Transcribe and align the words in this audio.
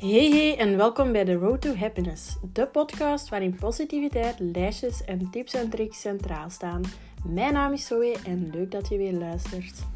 Hey 0.00 0.30
hey 0.30 0.58
en 0.58 0.76
welkom 0.76 1.12
bij 1.12 1.24
The 1.24 1.34
Road 1.34 1.60
to 1.60 1.74
Happiness, 1.74 2.36
de 2.52 2.66
podcast 2.66 3.28
waarin 3.28 3.56
positiviteit, 3.56 4.38
lijstjes 4.38 5.04
en 5.04 5.30
tips 5.30 5.54
en 5.54 5.70
tricks 5.70 6.00
centraal 6.00 6.50
staan. 6.50 6.82
Mijn 7.24 7.52
naam 7.52 7.72
is 7.72 7.86
Zoe 7.86 8.16
en 8.24 8.50
leuk 8.50 8.70
dat 8.70 8.88
je 8.88 8.96
weer 8.96 9.12
luistert. 9.12 9.86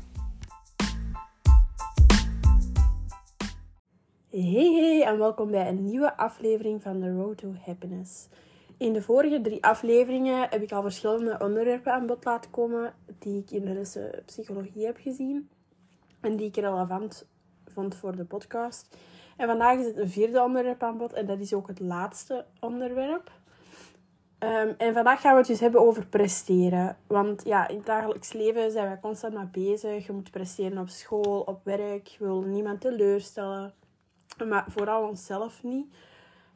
Hey 4.30 4.72
hey 4.72 5.02
en 5.02 5.18
welkom 5.18 5.50
bij 5.50 5.68
een 5.68 5.84
nieuwe 5.84 6.16
aflevering 6.16 6.82
van 6.82 7.00
The 7.00 7.12
Road 7.12 7.38
to 7.38 7.54
Happiness. 7.64 8.28
In 8.76 8.92
de 8.92 9.02
vorige 9.02 9.40
drie 9.40 9.64
afleveringen 9.64 10.48
heb 10.50 10.62
ik 10.62 10.72
al 10.72 10.82
verschillende 10.82 11.38
onderwerpen 11.38 11.92
aan 11.92 12.06
bod 12.06 12.24
laten 12.24 12.50
komen 12.50 12.94
die 13.18 13.38
ik 13.38 13.50
in 13.50 13.64
de 13.64 13.72
lessen 13.72 14.22
psychologie 14.26 14.86
heb 14.86 14.96
gezien 14.96 15.48
en 16.20 16.36
die 16.36 16.46
ik 16.46 16.56
relevant 16.56 17.26
vond 17.66 17.94
voor 17.94 18.16
de 18.16 18.24
podcast. 18.24 18.96
En 19.36 19.46
vandaag 19.46 19.78
is 19.78 19.86
het 19.86 19.96
een 19.96 20.10
vierde 20.10 20.42
onderwerp 20.42 20.82
aan 20.82 20.98
bod 20.98 21.12
en 21.12 21.26
dat 21.26 21.38
is 21.38 21.54
ook 21.54 21.68
het 21.68 21.80
laatste 21.80 22.44
onderwerp. 22.60 23.30
Ehm, 24.38 24.72
en 24.78 24.94
vandaag 24.94 25.20
gaan 25.20 25.32
we 25.32 25.38
het 25.38 25.46
dus 25.46 25.60
hebben 25.60 25.80
over 25.80 26.06
presteren. 26.06 26.96
Want 27.06 27.44
ja, 27.44 27.68
in 27.68 27.76
het 27.76 27.86
dagelijks 27.86 28.32
leven 28.32 28.70
zijn 28.70 28.90
we 28.90 29.00
constant 29.00 29.34
mee 29.34 29.46
bezig. 29.66 30.06
Je 30.06 30.12
moet 30.12 30.30
presteren 30.30 30.78
op 30.78 30.88
school, 30.88 31.40
op 31.40 31.60
werk. 31.64 32.06
Je 32.06 32.24
wil 32.24 32.40
niemand 32.40 32.80
teleurstellen. 32.80 33.74
Maar 34.48 34.64
vooral 34.68 35.08
onszelf 35.08 35.62
niet. 35.62 35.86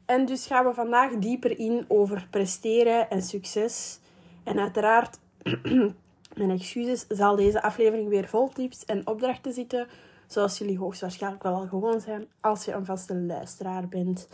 En 0.06 0.26
dus 0.26 0.46
gaan 0.46 0.64
we 0.64 0.74
vandaag 0.74 1.12
dieper 1.12 1.58
in 1.58 1.84
over 1.88 2.26
presteren 2.30 3.10
en 3.10 3.22
succes. 3.22 4.00
En 4.44 4.58
uiteraard, 4.58 5.18
mijn 6.38 6.50
excuses, 6.50 7.06
zal 7.08 7.36
deze 7.36 7.62
aflevering 7.62 8.08
weer 8.08 8.28
vol 8.28 8.48
tips 8.48 8.84
en 8.84 9.06
opdrachten 9.06 9.52
zitten 9.52 9.86
Zoals 10.28 10.58
jullie 10.58 10.78
hoogstwaarschijnlijk 10.78 11.42
wel 11.42 11.54
al 11.54 11.66
gewoon 11.66 12.00
zijn 12.00 12.28
als 12.40 12.64
je 12.64 12.72
een 12.72 12.84
vaste 12.84 13.14
luisteraar 13.14 13.88
bent. 13.88 14.28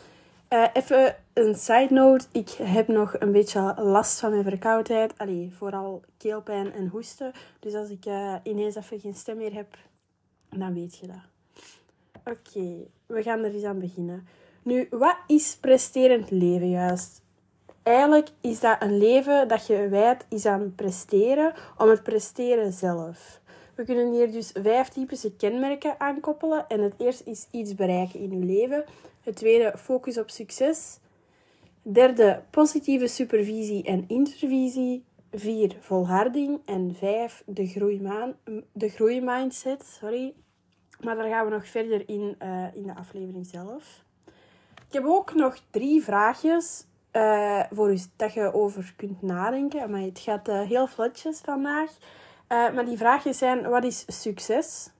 Uh, 0.51 0.67
even 0.73 1.17
een 1.33 1.55
side 1.55 1.95
note. 1.95 2.27
Ik 2.33 2.49
heb 2.51 2.89
nog 2.89 3.17
een 3.19 3.33
beetje 3.33 3.75
last 3.77 4.21
van 4.21 4.31
mijn 4.31 4.45
verkoudheid. 4.45 5.19
Allee, 5.19 5.53
vooral 5.57 6.03
keelpijn 6.17 6.73
en 6.73 6.89
hoesten. 6.89 7.33
Dus 7.61 7.75
als 7.75 7.91
ik 7.91 8.07
uh, 8.07 8.35
ineens 8.43 8.75
even 8.75 9.01
geen 9.01 9.15
stem 9.15 9.37
meer 9.37 9.55
heb, 9.55 9.77
dan 10.51 10.75
weet 10.75 10.97
je 10.97 11.07
dat. 11.07 11.33
Oké, 12.25 12.87
we 13.07 13.23
gaan 13.23 13.45
er 13.45 13.55
eens 13.55 13.65
aan 13.65 13.79
beginnen. 13.79 14.27
Nu, 14.63 14.87
wat 14.91 15.17
is 15.27 15.57
presterend 15.57 16.31
leven 16.31 16.71
juist? 16.71 17.23
Eigenlijk 17.83 18.29
is 18.41 18.61
dat 18.61 18.83
een 18.83 18.99
leven 18.99 19.49
dat 19.49 19.67
je 19.67 19.89
wijdt 19.89 20.25
is 20.29 20.47
aan 20.47 20.75
presteren 20.75 21.55
om 21.79 21.89
het 21.89 22.03
presteren 22.03 22.73
zelf. 22.73 23.41
We 23.75 23.85
kunnen 23.85 24.13
hier 24.13 24.33
dus 24.33 24.51
vijf 24.63 24.89
typische 24.89 25.37
kenmerken 25.37 26.01
aankoppelen. 26.01 26.69
En 26.69 26.81
het 26.81 26.95
eerste 26.99 27.31
is 27.31 27.47
iets 27.51 27.75
bereiken 27.75 28.21
in 28.21 28.39
je 28.39 28.47
leven. 28.47 28.85
Het 29.23 29.37
tweede, 29.37 29.79
focus 29.79 30.19
op 30.19 30.31
succes. 30.31 30.99
Derde, 31.83 32.43
positieve 32.51 33.07
supervisie 33.07 33.85
en 33.85 34.05
intervisie. 34.09 35.05
Vier, 35.33 35.77
volharding. 35.81 36.61
En 36.65 36.95
vijf, 36.99 37.43
de, 37.47 37.67
groeimaan, 37.67 38.37
de 38.73 38.89
groeimindset. 38.89 39.85
Sorry. 39.85 40.35
Maar 41.01 41.17
daar 41.17 41.29
gaan 41.29 41.45
we 41.45 41.51
nog 41.51 41.67
verder 41.67 42.09
in, 42.09 42.37
uh, 42.43 42.67
in 42.75 42.83
de 42.83 42.95
aflevering 42.95 43.47
zelf. 43.47 44.05
Ik 44.89 44.93
heb 44.93 45.05
ook 45.05 45.35
nog 45.35 45.57
drie 45.71 46.03
vraagjes 46.03 46.87
uh, 47.13 47.63
voor 47.71 47.93
u 47.93 47.99
dat 48.17 48.33
je 48.33 48.53
over 48.53 48.93
kunt 48.97 49.23
nadenken. 49.23 49.91
Maar 49.91 50.01
het 50.01 50.19
gaat 50.19 50.49
uh, 50.49 50.61
heel 50.61 50.87
vlotjes 50.87 51.41
vandaag. 51.41 51.91
Uh, 52.55 52.75
maar 52.75 52.85
die 52.85 52.97
vraagjes 52.97 53.39
zijn, 53.39 53.69
wat 53.69 53.85
is 53.85 54.05
succes? 54.07 54.91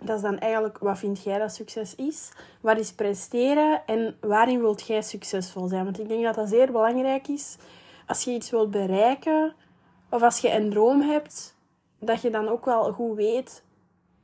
Dat 0.00 0.16
is 0.16 0.22
dan 0.22 0.38
eigenlijk, 0.38 0.78
wat 0.78 0.98
vind 0.98 1.22
jij 1.22 1.38
dat 1.38 1.54
succes 1.54 1.94
is? 1.94 2.32
Wat 2.60 2.78
is 2.78 2.92
presteren? 2.92 3.82
En 3.86 4.16
waarin 4.20 4.60
wilt 4.60 4.86
jij 4.86 5.02
succesvol 5.02 5.68
zijn? 5.68 5.84
Want 5.84 5.98
ik 5.98 6.08
denk 6.08 6.24
dat 6.24 6.34
dat 6.34 6.48
zeer 6.48 6.72
belangrijk 6.72 7.28
is. 7.28 7.56
Als 8.06 8.24
je 8.24 8.30
iets 8.30 8.50
wilt 8.50 8.70
bereiken, 8.70 9.54
of 10.08 10.22
als 10.22 10.38
je 10.38 10.52
een 10.52 10.70
droom 10.70 11.00
hebt, 11.00 11.56
dat 11.98 12.22
je 12.22 12.30
dan 12.30 12.48
ook 12.48 12.64
wel 12.64 12.92
goed 12.92 13.16
weet 13.16 13.64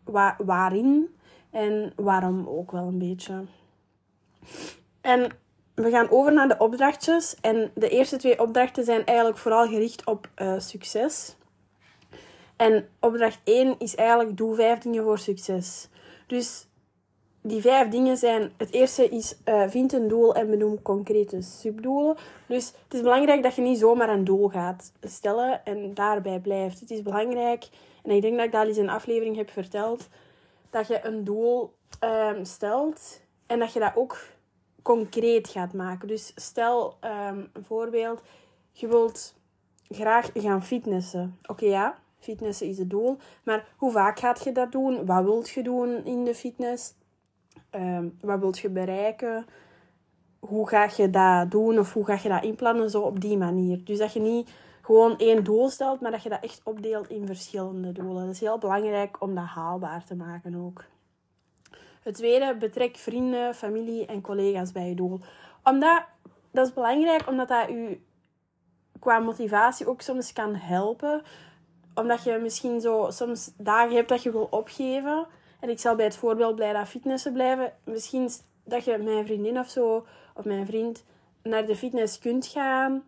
wa 0.04 0.36
waarin 0.38 1.16
en 1.50 1.92
waarom 1.96 2.48
ook 2.48 2.70
wel 2.72 2.86
een 2.86 2.98
beetje. 2.98 3.44
En 5.00 5.30
we 5.74 5.90
gaan 5.90 6.10
over 6.10 6.32
naar 6.32 6.48
de 6.48 6.58
opdrachtjes. 6.58 7.36
En 7.40 7.70
de 7.74 7.88
eerste 7.88 8.16
twee 8.16 8.40
opdrachten 8.40 8.84
zijn 8.84 9.04
eigenlijk 9.04 9.38
vooral 9.38 9.66
gericht 9.66 10.06
op 10.06 10.28
uh, 10.36 10.58
succes. 10.58 11.36
En 12.58 12.88
opdracht 13.00 13.40
1 13.44 13.74
is 13.78 13.94
eigenlijk 13.94 14.36
doe 14.36 14.54
vijf 14.54 14.78
dingen 14.78 15.02
voor 15.02 15.18
succes. 15.18 15.88
Dus 16.26 16.66
die 17.42 17.60
vijf 17.60 17.88
dingen 17.88 18.16
zijn... 18.16 18.52
Het 18.56 18.72
eerste 18.72 19.08
is 19.08 19.36
uh, 19.44 19.68
vind 19.68 19.92
een 19.92 20.08
doel 20.08 20.34
en 20.34 20.50
benoem 20.50 20.82
concrete 20.82 21.42
subdoelen. 21.42 22.16
Dus 22.46 22.66
het 22.84 22.94
is 22.94 23.00
belangrijk 23.00 23.42
dat 23.42 23.54
je 23.54 23.62
niet 23.62 23.78
zomaar 23.78 24.08
een 24.08 24.24
doel 24.24 24.48
gaat 24.48 24.92
stellen 25.00 25.64
en 25.64 25.94
daarbij 25.94 26.40
blijft. 26.40 26.80
Het 26.80 26.90
is 26.90 27.02
belangrijk, 27.02 27.68
en 28.02 28.10
ik 28.10 28.22
denk 28.22 28.36
dat 28.36 28.46
ik 28.46 28.52
dat 28.52 28.66
eens 28.66 28.76
in 28.76 28.82
een 28.82 28.90
aflevering 28.90 29.36
heb 29.36 29.50
verteld, 29.50 30.08
dat 30.70 30.86
je 30.86 31.06
een 31.06 31.24
doel 31.24 31.72
um, 32.04 32.44
stelt 32.44 33.20
en 33.46 33.58
dat 33.58 33.72
je 33.72 33.80
dat 33.80 33.96
ook 33.96 34.18
concreet 34.82 35.48
gaat 35.48 35.72
maken. 35.72 36.08
Dus 36.08 36.32
stel 36.34 36.96
um, 37.04 37.50
een 37.52 37.64
voorbeeld, 37.64 38.22
je 38.72 38.88
wilt 38.88 39.34
graag 39.88 40.30
gaan 40.34 40.64
fitnessen. 40.64 41.38
Oké, 41.46 41.64
ja, 41.64 41.98
Fitness 42.18 42.62
is 42.62 42.78
het 42.78 42.90
doel. 42.90 43.16
Maar 43.42 43.68
hoe 43.76 43.92
vaak 43.92 44.18
gaat 44.18 44.44
je 44.44 44.52
dat 44.52 44.72
doen? 44.72 45.06
Wat 45.06 45.24
wilt 45.24 45.48
je 45.48 45.62
doen 45.62 46.04
in 46.04 46.24
de 46.24 46.34
fitness? 46.34 46.94
Um, 47.70 48.18
wat 48.20 48.40
wilt 48.40 48.58
je 48.58 48.68
bereiken? 48.68 49.46
Hoe 50.38 50.68
ga 50.68 50.88
je 50.96 51.10
dat 51.10 51.50
doen 51.50 51.78
of 51.78 51.92
hoe 51.92 52.04
ga 52.04 52.18
je 52.22 52.28
dat 52.28 52.44
inplannen? 52.44 52.90
Zo 52.90 53.00
op 53.00 53.20
die 53.20 53.36
manier. 53.36 53.84
Dus 53.84 53.98
dat 53.98 54.12
je 54.12 54.20
niet 54.20 54.50
gewoon 54.82 55.16
één 55.18 55.44
doel 55.44 55.68
stelt, 55.68 56.00
maar 56.00 56.10
dat 56.10 56.22
je 56.22 56.28
dat 56.28 56.42
echt 56.42 56.60
opdeelt 56.64 57.08
in 57.08 57.26
verschillende 57.26 57.92
doelen. 57.92 58.24
Dat 58.24 58.34
is 58.34 58.40
heel 58.40 58.58
belangrijk 58.58 59.22
om 59.22 59.34
dat 59.34 59.44
haalbaar 59.44 60.04
te 60.04 60.14
maken 60.14 60.54
ook. 60.54 60.84
Het 62.02 62.14
tweede, 62.14 62.56
betrek 62.56 62.96
vrienden, 62.96 63.54
familie 63.54 64.06
en 64.06 64.20
collega's 64.20 64.72
bij 64.72 64.88
je 64.88 64.94
doel. 64.94 65.20
Omdat, 65.64 66.02
dat 66.50 66.66
is 66.66 66.72
belangrijk 66.72 67.28
omdat 67.28 67.48
dat 67.48 67.70
u 67.70 68.02
qua 68.98 69.18
motivatie 69.18 69.88
ook 69.88 70.00
soms 70.00 70.32
kan 70.32 70.54
helpen 70.54 71.22
omdat 71.98 72.22
je 72.22 72.38
misschien 72.42 72.80
zo 72.80 73.06
soms 73.10 73.50
dagen 73.56 73.94
hebt 73.94 74.08
dat 74.08 74.22
je 74.22 74.30
wil 74.30 74.48
opgeven. 74.50 75.26
En 75.60 75.68
ik 75.68 75.78
zal 75.78 75.94
bij 75.94 76.04
het 76.04 76.16
voorbeeld 76.16 76.58
dat 76.58 76.88
fitnessen 76.88 77.32
blijven. 77.32 77.72
Misschien 77.84 78.30
dat 78.64 78.84
je 78.84 78.98
mijn 78.98 79.26
vriendin 79.26 79.58
of 79.58 79.68
zo, 79.68 80.06
of 80.34 80.44
mijn 80.44 80.66
vriend, 80.66 81.04
naar 81.42 81.66
de 81.66 81.76
fitness 81.76 82.18
kunt 82.18 82.46
gaan. 82.46 83.02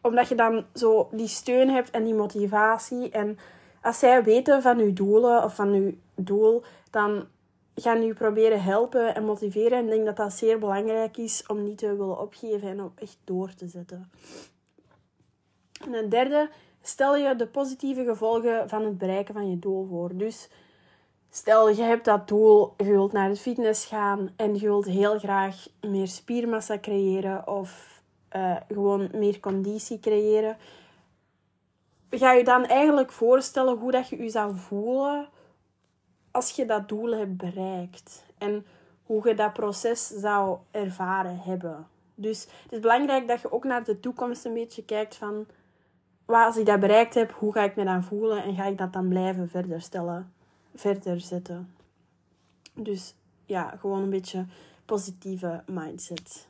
Omdat 0.00 0.28
je 0.28 0.34
dan 0.34 0.64
zo 0.74 1.08
die 1.12 1.28
steun 1.28 1.68
hebt 1.68 1.90
en 1.90 2.04
die 2.04 2.14
motivatie. 2.14 3.10
En 3.10 3.38
als 3.82 3.98
zij 3.98 4.22
weten 4.22 4.62
van 4.62 4.78
je 4.78 4.92
doelen 4.92 5.44
of 5.44 5.54
van 5.54 5.72
je 5.72 5.96
doel, 6.14 6.62
dan 6.90 7.26
gaan 7.74 8.02
je 8.02 8.14
proberen 8.14 8.62
helpen 8.62 9.14
en 9.14 9.24
motiveren. 9.24 9.78
En 9.78 9.84
ik 9.84 9.90
denk 9.90 10.04
dat 10.04 10.16
dat 10.16 10.32
zeer 10.32 10.58
belangrijk 10.58 11.16
is 11.16 11.44
om 11.46 11.62
niet 11.62 11.78
te 11.78 11.96
willen 11.96 12.20
opgeven 12.20 12.68
en 12.68 12.82
om 12.82 12.92
echt 12.94 13.18
door 13.24 13.54
te 13.54 13.68
zetten. 13.68 14.10
En 15.86 15.94
een 15.94 16.08
derde 16.08 16.50
stel 16.82 17.16
je 17.16 17.36
de 17.36 17.46
positieve 17.46 18.04
gevolgen 18.04 18.68
van 18.68 18.84
het 18.84 18.98
bereiken 18.98 19.34
van 19.34 19.50
je 19.50 19.58
doel 19.58 19.86
voor. 19.86 20.16
Dus 20.16 20.48
stel 21.30 21.68
je 21.68 21.82
hebt 21.82 22.04
dat 22.04 22.28
doel, 22.28 22.74
je 22.76 22.84
wilt 22.84 23.12
naar 23.12 23.28
de 23.28 23.36
fitness 23.36 23.86
gaan 23.86 24.30
en 24.36 24.54
je 24.54 24.60
wilt 24.60 24.84
heel 24.84 25.18
graag 25.18 25.66
meer 25.80 26.08
spiermassa 26.08 26.78
creëren 26.78 27.48
of 27.48 28.02
uh, 28.36 28.56
gewoon 28.68 29.08
meer 29.14 29.40
conditie 29.40 30.00
creëren. 30.00 30.56
Ga 32.10 32.32
je 32.32 32.44
dan 32.44 32.66
eigenlijk 32.66 33.12
voorstellen 33.12 33.78
hoe 33.78 33.90
dat 33.90 34.08
je 34.08 34.22
je 34.22 34.28
zou 34.28 34.56
voelen 34.56 35.28
als 36.30 36.50
je 36.50 36.66
dat 36.66 36.88
doel 36.88 37.16
hebt 37.16 37.36
bereikt 37.36 38.24
en 38.38 38.66
hoe 39.02 39.28
je 39.28 39.34
dat 39.34 39.52
proces 39.52 40.06
zou 40.06 40.58
ervaren 40.70 41.38
hebben. 41.38 41.86
Dus 42.14 42.42
het 42.62 42.72
is 42.72 42.80
belangrijk 42.80 43.28
dat 43.28 43.40
je 43.40 43.52
ook 43.52 43.64
naar 43.64 43.84
de 43.84 44.00
toekomst 44.00 44.44
een 44.44 44.54
beetje 44.54 44.84
kijkt 44.84 45.16
van 45.16 45.46
als 46.26 46.56
ik 46.56 46.66
dat 46.66 46.80
bereikt 46.80 47.14
heb, 47.14 47.32
hoe 47.32 47.52
ga 47.52 47.62
ik 47.62 47.76
me 47.76 47.84
dan 47.84 48.04
voelen 48.04 48.44
en 48.44 48.54
ga 48.54 48.64
ik 48.64 48.78
dat 48.78 48.92
dan 48.92 49.08
blijven 49.08 49.48
verder 49.48 49.80
stellen, 49.80 50.32
verder 50.74 51.20
zetten. 51.20 51.74
Dus 52.74 53.14
ja, 53.44 53.76
gewoon 53.80 54.02
een 54.02 54.10
beetje 54.10 54.46
positieve 54.84 55.62
mindset. 55.66 56.46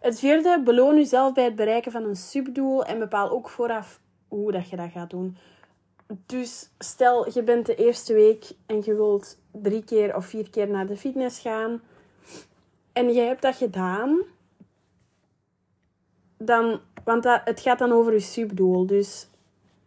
Het 0.00 0.18
vierde, 0.18 0.62
beloon 0.64 0.96
jezelf 0.96 1.34
bij 1.34 1.44
het 1.44 1.56
bereiken 1.56 1.92
van 1.92 2.04
een 2.04 2.16
subdoel 2.16 2.84
en 2.84 2.98
bepaal 2.98 3.30
ook 3.30 3.48
vooraf 3.48 4.00
hoe 4.28 4.52
dat 4.52 4.68
je 4.68 4.76
dat 4.76 4.90
gaat 4.90 5.10
doen. 5.10 5.36
Dus 6.26 6.70
stel, 6.78 7.32
je 7.32 7.42
bent 7.42 7.66
de 7.66 7.74
eerste 7.74 8.14
week 8.14 8.52
en 8.66 8.82
je 8.84 8.94
wilt 8.94 9.38
drie 9.50 9.84
keer 9.84 10.16
of 10.16 10.26
vier 10.26 10.50
keer 10.50 10.68
naar 10.68 10.86
de 10.86 10.96
fitness 10.96 11.40
gaan 11.40 11.80
en 12.96 13.12
je 13.12 13.20
hebt 13.20 13.42
dat 13.42 13.56
gedaan, 13.56 14.18
dan 16.36 16.80
want 17.06 17.22
dat, 17.22 17.40
het 17.44 17.60
gaat 17.60 17.78
dan 17.78 17.92
over 17.92 18.12
je 18.12 18.20
subdoel. 18.20 18.86
Dus 18.86 19.28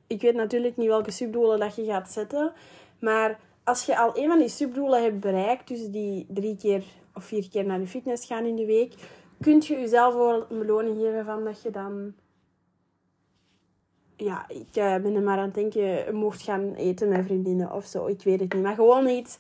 ik 0.08 0.22
weet 0.22 0.36
natuurlijk 0.36 0.78
niet 0.78 0.88
welke 0.88 1.12
subdoelen 1.12 1.60
dat 1.60 1.76
je 1.76 1.86
gaat 1.86 2.12
zetten. 2.12 2.52
Maar 3.00 3.40
als 3.64 3.86
je 3.86 3.98
al 3.98 4.18
een 4.18 4.28
van 4.28 4.40
die 4.40 4.50
subdoelen 4.50 5.04
hebt 5.04 5.20
bereikt, 5.20 5.68
dus 5.68 5.88
die 5.88 6.26
drie 6.30 6.58
keer 6.58 6.84
of 7.14 7.24
vier 7.24 7.50
keer 7.50 7.66
naar 7.66 7.80
de 7.80 7.88
fitness 7.88 8.26
gaan 8.26 8.46
in 8.46 8.56
de 8.56 8.66
week, 8.66 8.94
kunt 9.42 9.68
je 9.68 9.80
jezelf 9.80 10.14
wel 10.14 10.46
een 10.50 10.60
beloning 10.60 10.98
geven 10.98 11.26
van 11.26 11.44
dat 11.44 11.62
je 11.62 11.70
dan 11.70 12.14
ja, 14.16 14.46
ik 14.50 14.76
uh, 14.76 14.96
ben 14.96 15.16
er 15.16 15.22
maar 15.22 15.38
aan 15.38 15.52
het 15.52 15.54
denken, 15.54 16.16
mocht 16.16 16.42
gaan 16.42 16.74
eten 16.74 17.10
met 17.10 17.26
vriendinnen 17.26 17.72
of 17.72 17.86
zo. 17.86 18.08
Ik 18.08 18.24
weet 18.24 18.40
het 18.40 18.54
niet. 18.54 18.64
Maar 18.64 18.76
gewoon 18.76 19.08
iets 19.08 19.38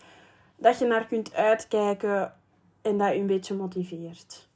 dat 0.55 0.79
je 0.79 0.85
naar 0.85 1.05
kunt 1.05 1.33
uitkijken 1.33 2.33
en 2.81 2.97
dat 2.97 3.13
je 3.13 3.19
een 3.19 3.27
beetje 3.27 3.55
motiveert. 3.55 4.47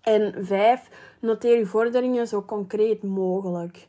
En 0.00 0.46
vijf, 0.46 0.88
noteer 1.20 1.58
je 1.58 1.66
vorderingen 1.66 2.28
zo 2.28 2.42
concreet 2.42 3.02
mogelijk. 3.02 3.86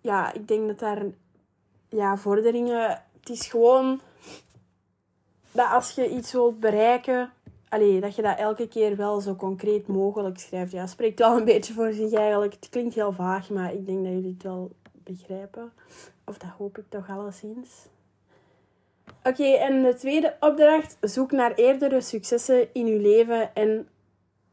Ja, 0.00 0.32
ik 0.32 0.48
denk 0.48 0.66
dat 0.66 0.78
daar... 0.78 1.04
Ja, 1.88 2.16
vorderingen... 2.16 3.02
Het 3.20 3.30
is 3.30 3.46
gewoon... 3.46 4.00
Dat 5.52 5.70
als 5.70 5.90
je 5.90 6.10
iets 6.10 6.32
wilt 6.32 6.60
bereiken... 6.60 7.32
Allee, 7.68 8.00
dat 8.00 8.16
je 8.16 8.22
dat 8.22 8.38
elke 8.38 8.68
keer 8.68 8.96
wel 8.96 9.20
zo 9.20 9.34
concreet 9.34 9.86
mogelijk 9.86 10.38
schrijft. 10.38 10.72
Ja, 10.72 10.86
spreekt 10.86 11.18
wel 11.18 11.36
een 11.36 11.44
beetje 11.44 11.72
voor 11.72 11.92
zich 11.92 12.12
eigenlijk. 12.12 12.52
Het 12.52 12.68
klinkt 12.68 12.94
heel 12.94 13.12
vaag, 13.12 13.50
maar 13.50 13.72
ik 13.72 13.86
denk 13.86 14.04
dat 14.04 14.12
jullie 14.12 14.32
het 14.32 14.42
wel 14.42 14.70
begrijpen. 14.92 15.72
Of 16.24 16.38
dat 16.38 16.50
hoop 16.58 16.78
ik 16.78 16.84
toch 16.88 17.08
alleszins. 17.08 17.70
Oké, 19.22 19.44
en 19.44 19.82
de 19.82 19.94
tweede 19.94 20.36
opdracht. 20.40 20.96
Zoek 21.00 21.32
naar 21.32 21.54
eerdere 21.54 22.00
successen 22.00 22.74
in 22.74 22.86
je 22.86 22.98
leven 22.98 23.54
en 23.54 23.88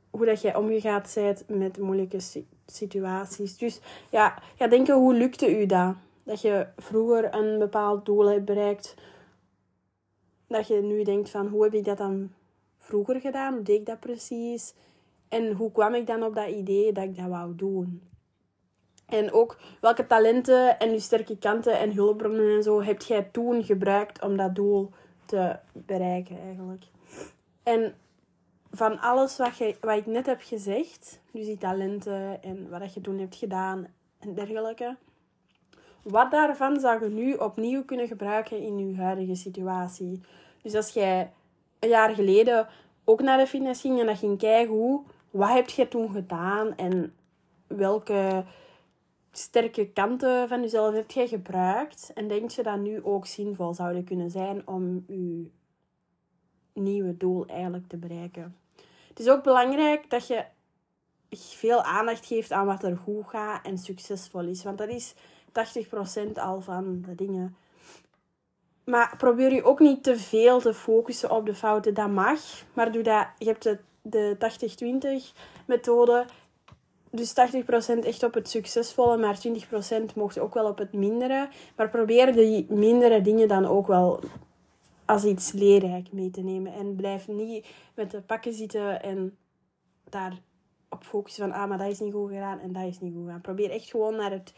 hoe 0.10 0.26
dat 0.26 0.42
jij 0.42 0.56
omgegaan 0.56 1.04
bent 1.16 1.44
met 1.48 1.78
moeilijke 1.78 2.20
situaties. 2.66 3.58
Dus 3.58 3.80
ja, 4.10 4.42
ga 4.58 4.68
denken, 4.68 4.96
hoe 4.96 5.14
lukte 5.14 5.62
u 5.62 5.66
dat? 5.66 5.96
Dat 6.24 6.42
je 6.42 6.68
vroeger 6.78 7.34
een 7.36 7.60
bepaald 7.60 8.06
doel 8.06 8.30
hebt 8.30 8.46
bereikt. 8.46 8.96
Dat 10.48 10.68
je 10.68 10.82
nu 10.82 11.04
denkt 11.04 11.30
van, 11.30 11.48
hoe 11.48 11.64
heb 11.64 11.74
ik 11.74 11.86
dat 11.86 11.98
dan 11.98 12.32
vroeger 12.78 13.20
gedaan? 13.22 13.54
Hoe 13.54 13.64
deed 13.64 13.80
ik 13.80 13.86
dat 13.86 14.00
precies? 14.00 14.74
En 15.28 15.52
hoe 15.52 15.72
kwam 15.72 15.94
ik 15.94 16.08
dan 16.08 16.24
op 16.24 16.36
dat 16.36 16.48
idee 16.48 16.92
dat 16.92 17.04
ik 17.04 17.18
dat 17.18 17.28
wou 17.28 17.56
doen? 17.56 18.02
En 19.06 19.32
ook 19.32 19.58
welke 19.82 20.08
talenten 20.08 20.80
en 20.80 20.92
je 20.92 21.00
sterke 21.00 21.38
kanten 21.38 21.80
en 21.80 21.94
hulpbronnen 21.94 22.56
en 22.56 22.64
zo 22.64 22.82
heb 22.82 23.02
jij 23.02 23.24
toen 23.32 23.64
gebruikt 23.64 24.22
om 24.22 24.38
dat 24.38 24.56
doel 24.56 24.90
te 25.26 25.56
bereiken 25.74 26.40
eigenlijk. 26.40 26.84
En 27.64 27.94
van 28.72 29.00
alles 29.00 29.38
wat, 29.38 29.58
je, 29.58 29.76
wat 29.82 29.98
ik 29.98 30.06
net 30.06 30.26
heb 30.26 30.42
gezegd, 30.42 31.20
dus 31.32 31.46
die 31.46 31.58
talenten 31.58 32.44
en 32.44 32.70
wat 32.70 32.94
je 32.94 33.02
toen 33.02 33.20
hebt 33.20 33.36
gedaan 33.36 33.88
en 34.20 34.34
dergelijke, 34.34 34.98
wat 36.04 36.32
daarvan 36.32 36.80
zou 36.80 37.04
je 37.04 37.10
nu 37.10 37.34
opnieuw 37.34 37.84
kunnen 37.86 38.08
gebruiken 38.08 38.62
in 38.62 38.90
je 38.90 39.02
huidige 39.02 39.36
situatie? 39.36 40.22
Dus 40.62 40.76
als 40.76 40.90
jij 40.90 41.32
een 41.80 41.90
jaar 41.90 42.16
geleden 42.16 42.68
ook 43.04 43.22
naar 43.22 43.38
de 43.38 43.48
fitness 43.48 43.82
ging 43.82 44.00
en 44.00 44.06
dat 44.06 44.18
ging 44.18 44.38
kijken 44.38 44.74
hoe, 44.74 45.04
wat 45.32 45.50
heb 45.50 45.70
je 45.70 45.88
toen 45.88 46.12
gedaan 46.12 46.76
en 46.76 47.14
welke 47.68 48.44
sterke 49.32 49.90
kanten 49.90 50.48
van 50.48 50.62
jezelf 50.62 50.94
heb 50.94 51.12
jij 51.12 51.28
gebruikt 51.28 52.12
en 52.14 52.28
denk 52.28 52.50
je 52.50 52.64
dat 52.64 52.80
nu 52.80 53.04
ook 53.04 53.26
zinvol 53.26 53.74
zouden 53.74 54.04
kunnen 54.04 54.32
zijn 54.32 54.68
om 54.68 55.04
je 55.08 55.50
nieuwe 56.80 57.18
doel 57.18 57.46
eigenlijk 57.48 57.88
te 57.88 57.98
bereiken. 57.98 58.56
Het 59.08 59.20
is 59.20 59.30
ook 59.30 59.44
belangrijk 59.44 60.10
dat 60.10 60.28
je 60.28 60.46
veel 61.38 61.84
aandacht 61.84 62.26
geeft 62.26 62.52
aan 62.52 62.66
wat 62.66 62.84
er 62.84 62.98
goed 62.98 63.28
gaat 63.28 63.66
en 63.66 63.78
succesvol 63.78 64.44
is, 64.44 64.64
want 64.64 64.78
dat 64.78 64.90
is 64.90 65.14
80% 66.28 66.32
al 66.34 66.62
van 66.62 67.02
de 67.02 67.16
dingen. 67.16 67.56
Maar 68.90 69.14
probeer 69.18 69.54
je 69.54 69.64
ook 69.64 69.80
niet 69.80 70.04
te 70.04 70.18
veel 70.18 70.60
te 70.60 70.74
focussen 70.74 71.32
op 71.32 71.46
de 71.46 71.56
fouten. 71.56 71.94
Dat 71.94 72.10
mag, 72.10 72.40
maar 72.74 72.92
doe 72.92 73.04
dat. 73.04 73.28
Je 73.38 73.46
hebt 73.46 73.64
de, 73.64 73.78
de 74.02 74.38
80-20 75.32 75.40
methode. 75.66 76.26
Dus 77.12 77.34
80% 77.34 77.34
echt 78.04 78.24
op 78.24 78.34
het 78.34 78.50
succesvolle, 78.50 79.18
maar 79.18 79.40
20% 80.12 80.14
mocht 80.16 80.40
ook 80.40 80.54
wel 80.54 80.66
op 80.66 80.78
het 80.78 80.94
mindere. 80.94 81.50
Maar 81.76 81.90
probeer 81.90 82.34
die 82.34 82.66
mindere 82.70 83.22
dingen 83.22 83.48
dan 83.48 83.66
ook 83.66 83.88
wel 83.88 84.20
als 85.10 85.24
iets 85.24 85.52
leerrijk 85.52 86.12
mee 86.12 86.30
te 86.30 86.42
nemen. 86.42 86.74
En 86.74 86.96
blijf 86.96 87.28
niet 87.28 87.68
met 87.94 88.12
de 88.12 88.22
pakken 88.22 88.54
zitten 88.54 89.02
en 89.02 89.38
daar 90.10 90.42
op 90.90 91.04
focussen 91.04 91.50
van, 91.50 91.60
ah, 91.62 91.70
maar 91.70 91.78
dat 91.78 91.88
is 91.88 92.00
niet 92.00 92.14
goed 92.14 92.30
gedaan 92.30 92.60
en 92.60 92.74
dat 92.74 92.84
is 92.84 93.00
niet 93.00 93.14
goed 93.14 93.24
gedaan. 93.24 93.42
Probeer 93.42 93.72
echt 93.72 93.90
gewoon 93.90 94.16
naar 94.16 94.32
het, 94.32 94.54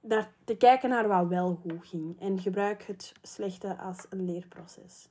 naar 0.00 0.32
te 0.44 0.56
kijken 0.56 0.88
naar 0.88 1.08
wat 1.08 1.28
wel 1.28 1.60
goed 1.62 1.86
ging. 1.86 2.20
En 2.20 2.38
gebruik 2.38 2.82
het 2.82 3.12
slechte 3.22 3.76
als 3.76 4.06
een 4.10 4.24
leerproces. 4.24 5.08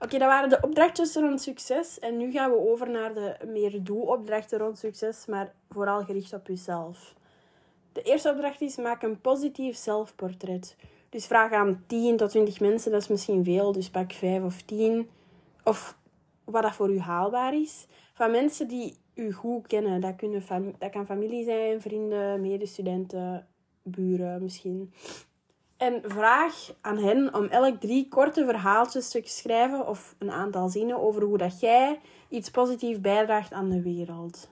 Oké, 0.00 0.18
dat 0.18 0.28
waren 0.28 0.48
de 0.48 0.60
opdrachtjes 0.60 1.14
rond 1.14 1.42
succes. 1.42 1.98
En 1.98 2.16
nu 2.16 2.32
gaan 2.32 2.50
we 2.50 2.70
over 2.70 2.90
naar 2.90 3.14
de 3.14 3.36
meer 3.46 3.84
doe-opdrachten 3.84 4.58
rond 4.58 4.78
succes, 4.78 5.26
maar 5.26 5.54
vooral 5.68 6.04
gericht 6.04 6.32
op 6.32 6.46
jezelf. 6.46 7.14
De 7.92 8.02
eerste 8.02 8.30
opdracht 8.30 8.60
is: 8.60 8.76
maak 8.76 9.02
een 9.02 9.20
positief 9.20 9.76
zelfportret. 9.76 10.76
Dus 11.10 11.26
vraag 11.26 11.52
aan 11.52 11.84
10 11.86 12.16
tot 12.16 12.30
20 12.30 12.60
mensen, 12.60 12.92
dat 12.92 13.00
is 13.00 13.08
misschien 13.08 13.44
veel, 13.44 13.72
dus 13.72 13.90
pak 13.90 14.12
5 14.12 14.42
of 14.42 14.62
10. 14.62 15.08
Of 15.64 15.98
wat 16.44 16.62
dat 16.62 16.74
voor 16.74 16.90
u 16.90 16.98
haalbaar 16.98 17.54
is. 17.54 17.86
Van 18.14 18.30
mensen 18.30 18.68
die 18.68 18.96
u 19.14 19.32
goed 19.32 19.66
kennen. 19.66 20.00
Dat, 20.00 20.16
kunnen 20.16 20.42
dat 20.78 20.90
kan 20.90 21.06
familie 21.06 21.44
zijn, 21.44 21.80
vrienden, 21.80 22.40
medestudenten, 22.40 23.46
buren 23.82 24.42
misschien. 24.42 24.92
En 25.76 26.02
vraag 26.04 26.74
aan 26.80 26.98
hen 26.98 27.34
om 27.34 27.44
elk 27.44 27.80
drie 27.80 28.08
korte 28.08 28.44
verhaaltjes 28.44 29.10
te 29.10 29.20
schrijven 29.24 29.86
of 29.86 30.14
een 30.18 30.30
aantal 30.30 30.68
zinnen 30.68 31.00
over 31.00 31.22
hoe 31.22 31.38
dat 31.38 31.60
jij 31.60 32.00
iets 32.28 32.50
positiefs 32.50 33.00
bijdraagt 33.00 33.52
aan 33.52 33.70
de 33.70 33.82
wereld. 33.82 34.48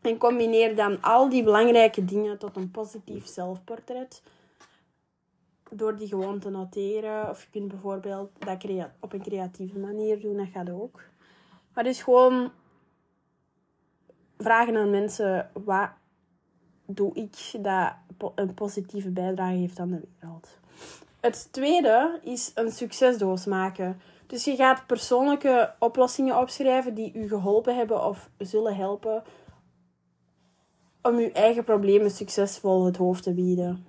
En 0.00 0.18
combineer 0.18 0.76
dan 0.76 1.02
al 1.02 1.28
die 1.28 1.42
belangrijke 1.42 2.04
dingen 2.04 2.38
tot 2.38 2.56
een 2.56 2.70
positief 2.70 3.26
zelfportret 3.26 4.22
door 5.70 5.96
die 5.96 6.08
gewoon 6.08 6.38
te 6.38 6.50
noteren. 6.50 7.28
Of 7.28 7.42
je 7.42 7.48
kunt 7.50 7.68
bijvoorbeeld 7.68 8.30
dat 8.38 8.64
op 9.00 9.12
een 9.12 9.22
creatieve 9.22 9.78
manier 9.78 10.20
doen, 10.20 10.36
dat 10.36 10.48
gaat 10.52 10.70
ook. 10.70 11.00
Maar 11.74 11.84
dus 11.84 12.02
gewoon 12.02 12.50
vragen 14.38 14.76
aan 14.76 14.90
mensen, 14.90 15.50
wat 15.64 15.90
doe 16.86 17.14
ik 17.14 17.62
dat 17.62 17.92
een 18.34 18.54
positieve 18.54 19.10
bijdrage 19.10 19.56
heeft 19.56 19.78
aan 19.78 19.90
de 19.90 20.08
wereld. 20.20 20.48
Het 21.20 21.48
tweede 21.52 22.20
is 22.22 22.52
een 22.54 22.70
succesdoos 22.70 23.46
maken. 23.46 24.00
Dus 24.26 24.44
je 24.44 24.56
gaat 24.56 24.86
persoonlijke 24.86 25.74
oplossingen 25.78 26.38
opschrijven 26.38 26.94
die 26.94 27.12
u 27.14 27.28
geholpen 27.28 27.76
hebben 27.76 28.04
of 28.04 28.30
zullen 28.38 28.76
helpen 28.76 29.22
om 31.02 31.16
uw 31.16 31.30
eigen 31.32 31.64
problemen 31.64 32.10
succesvol 32.10 32.84
het 32.84 32.96
hoofd 32.96 33.22
te 33.22 33.32
bieden. 33.32 33.86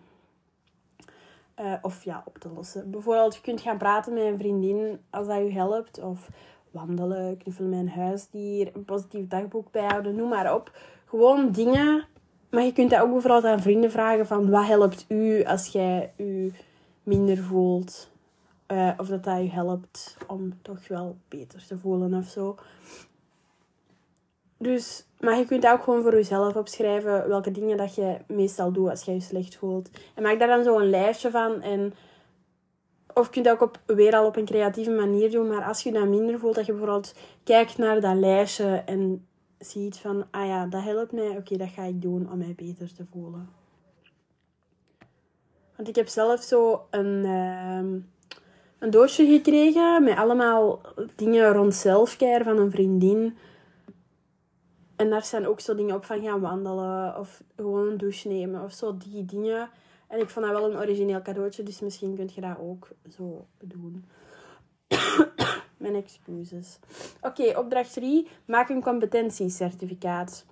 Uh, 1.59 1.73
of 1.81 2.03
ja, 2.03 2.23
op 2.25 2.37
te 2.37 2.49
lossen. 2.49 2.91
Bijvoorbeeld, 2.91 3.35
je 3.35 3.41
kunt 3.41 3.61
gaan 3.61 3.77
praten 3.77 4.13
met 4.13 4.23
een 4.23 4.37
vriendin 4.37 4.99
als 5.09 5.27
dat 5.27 5.37
je 5.37 5.51
helpt. 5.51 6.01
Of 6.01 6.29
wandelen, 6.71 7.37
knuffelen 7.37 7.69
met 7.69 7.79
een 7.79 7.89
huisdier, 7.89 8.71
een 8.75 8.85
positief 8.85 9.27
dagboek 9.27 9.71
bijhouden, 9.71 10.15
noem 10.15 10.29
maar 10.29 10.53
op. 10.53 10.71
Gewoon 11.05 11.51
dingen. 11.51 12.05
Maar 12.49 12.63
je 12.63 12.73
kunt 12.73 12.89
dat 12.89 13.01
ook 13.01 13.11
bijvoorbeeld 13.11 13.45
aan 13.45 13.61
vrienden 13.61 13.91
vragen 13.91 14.27
van 14.27 14.49
wat 14.49 14.65
helpt 14.65 15.05
u 15.07 15.43
als 15.43 15.67
jij 15.67 16.13
je 16.15 16.51
minder 17.03 17.37
voelt. 17.37 18.11
Uh, 18.67 18.91
of 18.97 19.07
dat 19.07 19.23
dat 19.23 19.37
je 19.37 19.49
helpt 19.49 20.17
om 20.27 20.61
toch 20.61 20.87
wel 20.87 21.17
beter 21.27 21.67
te 21.67 21.77
voelen 21.77 22.13
of 22.13 22.25
zo. 22.27 22.55
Dus, 24.57 25.05
maar 25.19 25.37
je 25.37 25.45
kunt 25.45 25.67
ook 25.67 25.83
gewoon 25.83 26.01
voor 26.01 26.13
jezelf 26.13 26.55
opschrijven 26.55 27.27
welke 27.27 27.51
dingen 27.51 27.77
dat 27.77 27.95
je 27.95 28.17
meestal 28.27 28.71
doet 28.71 28.89
als 28.89 29.03
je 29.03 29.13
je 29.13 29.19
slecht 29.19 29.55
voelt. 29.55 29.89
En 30.15 30.23
maak 30.23 30.39
daar 30.39 30.47
dan 30.47 30.63
zo 30.63 30.79
een 30.79 30.89
lijstje 30.89 31.31
van. 31.31 31.61
En, 31.61 31.93
of 33.13 33.25
je 33.25 33.31
kunt 33.31 33.45
dat 33.45 33.53
ook 33.53 33.61
op, 33.61 33.95
weer 33.95 34.15
al 34.15 34.25
op 34.25 34.35
een 34.35 34.45
creatieve 34.45 34.91
manier 34.91 35.31
doen. 35.31 35.47
Maar 35.47 35.63
als 35.63 35.83
je 35.83 35.91
dat 35.91 36.07
minder 36.07 36.39
voelt, 36.39 36.55
dat 36.55 36.65
je 36.65 36.71
bijvoorbeeld 36.71 37.13
kijkt 37.43 37.77
naar 37.77 38.01
dat 38.01 38.15
lijstje 38.15 38.83
en 38.85 39.27
ziet 39.57 39.97
van, 39.97 40.25
ah 40.31 40.47
ja, 40.47 40.65
dat 40.65 40.83
helpt 40.83 41.11
mij. 41.11 41.29
Oké, 41.29 41.57
dat 41.57 41.69
ga 41.69 41.83
ik 41.83 42.01
doen 42.01 42.31
om 42.31 42.37
mij 42.37 42.53
beter 42.55 42.93
te 42.93 43.05
voelen. 43.11 43.49
Want 45.75 45.87
ik 45.87 45.95
heb 45.95 46.07
zelf 46.07 46.41
zo 46.41 46.87
een, 46.89 47.25
uh, 47.25 48.01
een 48.79 48.89
doosje 48.89 49.25
gekregen 49.25 50.03
met 50.03 50.17
allemaal 50.17 50.81
dingen 51.15 51.53
rond 51.53 51.73
selfcare 51.73 52.43
van 52.43 52.57
een 52.57 52.71
vriendin 52.71 53.37
en 54.99 55.09
daar 55.09 55.23
zijn 55.23 55.47
ook 55.47 55.59
zo 55.59 55.75
dingen 55.75 55.95
op 55.95 56.05
van 56.05 56.21
gaan 56.23 56.39
wandelen 56.39 57.17
of 57.17 57.43
gewoon 57.55 57.87
een 57.87 57.97
douche 57.97 58.27
nemen 58.27 58.63
of 58.63 58.71
zo, 58.71 58.97
die 58.97 59.25
dingen. 59.25 59.69
En 60.07 60.19
ik 60.19 60.29
vond 60.29 60.45
dat 60.45 60.55
wel 60.55 60.71
een 60.71 60.77
origineel 60.77 61.21
cadeautje, 61.21 61.63
dus 61.63 61.79
misschien 61.79 62.15
kunt 62.15 62.33
je 62.33 62.41
dat 62.41 62.57
ook 62.59 62.87
zo 63.17 63.45
doen. 63.59 64.05
Mijn 65.77 65.95
excuses. 65.95 66.79
Oké, 67.21 67.57
opdracht 67.57 67.93
3. 67.93 68.27
Maak 68.45 68.69
een 68.69 68.81
competentiecertificaat. 68.81 70.45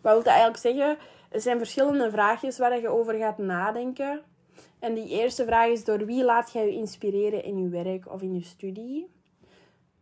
Wat 0.00 0.12
wil 0.12 0.22
dat 0.22 0.26
eigenlijk 0.26 0.58
zeggen? 0.58 0.98
Er 1.30 1.40
zijn 1.40 1.58
verschillende 1.58 2.10
vraagjes 2.10 2.58
waar 2.58 2.80
je 2.80 2.88
over 2.88 3.14
gaat 3.14 3.38
nadenken. 3.38 4.22
En 4.78 4.94
die 4.94 5.08
eerste 5.08 5.44
vraag 5.44 5.68
is: 5.68 5.84
door 5.84 6.06
wie 6.06 6.24
laat 6.24 6.52
jij 6.52 6.66
je 6.66 6.72
inspireren 6.72 7.44
in 7.44 7.58
je 7.58 7.68
werk 7.68 8.12
of 8.12 8.22
in 8.22 8.34
je 8.34 8.42
studie? 8.42 9.15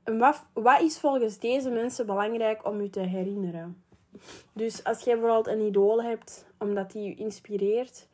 Wat, 0.04 0.46
wat 0.52 0.80
is 0.80 0.99
volgens 0.99 1.38
deze 1.38 1.70
mensen 1.70 2.06
belangrijk 2.06 2.66
om 2.66 2.82
je 2.82 2.90
te 2.90 3.00
herinneren? 3.00 3.82
Dus 4.52 4.84
als 4.84 5.00
jij 5.00 5.14
bijvoorbeeld 5.18 5.46
een 5.46 5.66
idool 5.66 6.02
hebt, 6.02 6.46
omdat 6.58 6.92
die 6.92 7.02
je 7.02 7.14
inspireert, 7.14 8.08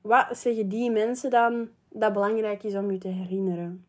wat 0.00 0.38
zeggen 0.38 0.68
die 0.68 0.90
mensen 0.90 1.30
dan 1.30 1.68
dat 1.88 2.12
belangrijk 2.12 2.62
is 2.62 2.74
om 2.74 2.90
je 2.90 2.98
te 2.98 3.08
herinneren? 3.08 3.86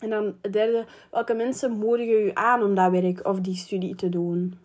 En 0.00 0.10
dan 0.10 0.36
het 0.40 0.52
derde, 0.52 0.86
welke 1.10 1.34
mensen 1.34 1.72
moedigen 1.72 2.24
je 2.24 2.34
aan 2.34 2.62
om 2.62 2.74
dat 2.74 2.90
werk 2.90 3.26
of 3.26 3.40
die 3.40 3.56
studie 3.56 3.94
te 3.94 4.08
doen? 4.08 4.58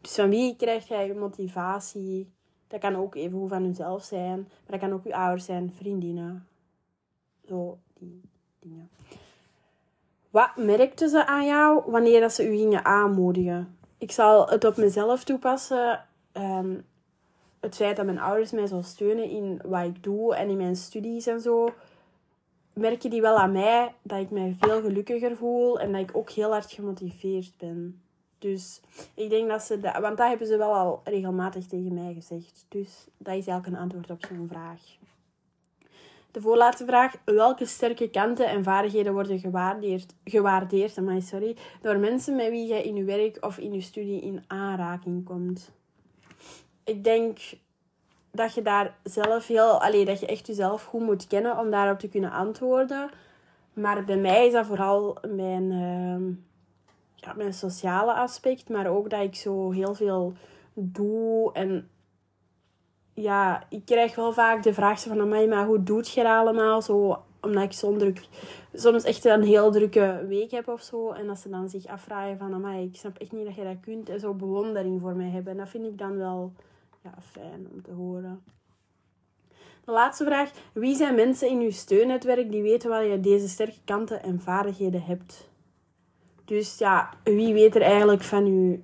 Dus 0.00 0.14
van 0.14 0.30
wie 0.30 0.56
krijg 0.56 0.88
jij 0.88 1.06
je 1.06 1.14
motivatie? 1.14 2.30
Dat 2.68 2.80
kan 2.80 2.96
ook 2.96 3.14
even 3.14 3.48
van 3.48 3.66
jezelf 3.66 4.02
zijn, 4.04 4.38
maar 4.38 4.78
dat 4.78 4.80
kan 4.80 4.92
ook 4.92 5.04
je 5.04 5.14
ouders 5.14 5.44
zijn, 5.44 5.72
vriendinnen. 5.72 6.46
Zo, 7.48 7.78
die 7.98 8.20
dingen. 8.58 8.90
Wat 10.32 10.56
merkten 10.56 11.08
ze 11.08 11.26
aan 11.26 11.46
jou 11.46 11.82
wanneer 11.86 12.20
dat 12.20 12.32
ze 12.32 12.48
u 12.48 12.56
gingen 12.56 12.84
aanmoedigen? 12.84 13.76
Ik 13.98 14.12
zal 14.12 14.48
het 14.48 14.64
op 14.64 14.76
mezelf 14.76 15.24
toepassen. 15.24 16.04
Ehm, 16.32 16.74
het 17.60 17.76
feit 17.76 17.96
dat 17.96 18.04
mijn 18.04 18.18
ouders 18.18 18.50
mij 18.50 18.66
zo 18.66 18.82
steunen 18.82 19.30
in 19.30 19.60
wat 19.64 19.84
ik 19.84 20.02
doe 20.02 20.34
en 20.34 20.48
in 20.48 20.56
mijn 20.56 20.76
studies 20.76 21.26
en 21.26 21.40
zo, 21.40 21.72
merken 22.72 23.10
die 23.10 23.20
wel 23.20 23.36
aan 23.36 23.52
mij 23.52 23.94
dat 24.02 24.20
ik 24.20 24.30
mij 24.30 24.56
veel 24.60 24.80
gelukkiger 24.80 25.36
voel 25.36 25.80
en 25.80 25.92
dat 25.92 26.00
ik 26.00 26.16
ook 26.16 26.30
heel 26.30 26.50
hard 26.50 26.72
gemotiveerd 26.72 27.52
ben. 27.58 28.02
Dus 28.38 28.80
ik 29.14 29.30
denk 29.30 29.48
dat 29.48 29.62
ze 29.62 29.80
dat, 29.80 29.98
want 29.98 30.16
dat 30.16 30.28
hebben 30.28 30.46
ze 30.46 30.56
wel 30.56 30.74
al 30.74 31.00
regelmatig 31.04 31.66
tegen 31.66 31.94
mij 31.94 32.14
gezegd. 32.14 32.66
Dus 32.68 33.06
dat 33.16 33.36
is 33.36 33.46
eigenlijk 33.46 33.66
een 33.66 33.82
antwoord 33.82 34.10
op 34.10 34.24
zo'n 34.28 34.48
vraag. 34.48 34.80
De 36.32 36.40
voorlaatste 36.40 36.84
vraag. 36.84 37.14
Welke 37.24 37.66
sterke 37.66 38.10
kanten 38.10 38.48
en 38.48 38.64
vaardigheden 38.64 39.12
worden 39.12 39.38
gewaardeerd, 39.38 40.14
gewaardeerd 40.24 40.98
sorry, 41.18 41.56
door 41.80 41.98
mensen 41.98 42.36
met 42.36 42.50
wie 42.50 42.68
je 42.68 42.82
in 42.82 42.96
je 42.96 43.04
werk 43.04 43.36
of 43.40 43.58
in 43.58 43.72
je 43.72 43.80
studie 43.80 44.20
in 44.20 44.44
aanraking 44.46 45.24
komt? 45.24 45.70
Ik 46.84 47.04
denk 47.04 47.38
dat 48.30 48.54
je 48.54 48.62
daar 48.62 48.96
zelf 49.02 49.46
heel... 49.46 49.82
Allee, 49.82 50.04
dat 50.04 50.20
je 50.20 50.26
echt 50.26 50.46
jezelf 50.46 50.84
goed 50.84 51.00
moet 51.00 51.26
kennen 51.26 51.58
om 51.58 51.70
daarop 51.70 51.98
te 51.98 52.08
kunnen 52.08 52.30
antwoorden. 52.30 53.10
Maar 53.72 54.04
bij 54.04 54.16
mij 54.16 54.46
is 54.46 54.52
dat 54.52 54.66
vooral 54.66 55.18
mijn, 55.28 55.70
uh, 55.70 56.36
ja, 57.14 57.32
mijn 57.32 57.54
sociale 57.54 58.12
aspect. 58.12 58.68
Maar 58.68 58.86
ook 58.86 59.10
dat 59.10 59.20
ik 59.20 59.34
zo 59.34 59.70
heel 59.70 59.94
veel 59.94 60.32
doe 60.74 61.52
en 61.52 61.90
ja, 63.14 63.62
ik 63.68 63.84
krijg 63.84 64.14
wel 64.14 64.32
vaak 64.32 64.62
de 64.62 64.74
vraag 64.74 65.00
van, 65.00 65.28
mij, 65.28 65.46
maar 65.46 65.66
hoe 65.66 65.82
doet 65.82 66.10
je 66.10 66.22
dat 66.22 66.32
allemaal? 66.32 66.82
Zo, 66.82 67.22
omdat 67.40 67.62
ik 67.62 67.72
zo'n 67.72 67.98
druk, 67.98 68.26
soms 68.74 69.04
echt 69.04 69.24
een 69.24 69.42
heel 69.42 69.70
drukke 69.70 70.24
week 70.28 70.50
heb 70.50 70.68
of 70.68 70.82
zo. 70.82 71.10
En 71.10 71.26
dat 71.26 71.38
ze 71.38 71.48
dan 71.48 71.68
zich 71.68 71.86
afvragen 71.86 72.38
van, 72.38 72.54
amai, 72.54 72.86
ik 72.86 72.96
snap 72.96 73.18
echt 73.18 73.32
niet 73.32 73.44
dat 73.44 73.54
je 73.54 73.64
dat 73.64 73.80
kunt. 73.80 74.08
En 74.08 74.20
zo 74.20 74.34
bewondering 74.34 75.00
voor 75.00 75.16
mij 75.16 75.28
hebben. 75.28 75.52
En 75.52 75.58
dat 75.58 75.68
vind 75.68 75.84
ik 75.84 75.98
dan 75.98 76.16
wel 76.16 76.52
ja, 77.02 77.14
fijn 77.20 77.68
om 77.72 77.82
te 77.82 77.92
horen. 77.92 78.42
De 79.84 79.92
laatste 79.92 80.24
vraag. 80.24 80.50
Wie 80.72 80.96
zijn 80.96 81.14
mensen 81.14 81.48
in 81.48 81.60
uw 81.60 81.70
steunnetwerk 81.70 82.50
die 82.50 82.62
weten 82.62 82.90
waar 82.90 83.04
je 83.04 83.20
deze 83.20 83.48
sterke 83.48 83.78
kanten 83.84 84.22
en 84.22 84.40
vaardigheden 84.40 85.02
hebt? 85.02 85.50
Dus 86.44 86.78
ja, 86.78 87.10
wie 87.24 87.54
weet 87.54 87.74
er 87.74 87.82
eigenlijk 87.82 88.22
van 88.22 88.44
uw 88.44 88.82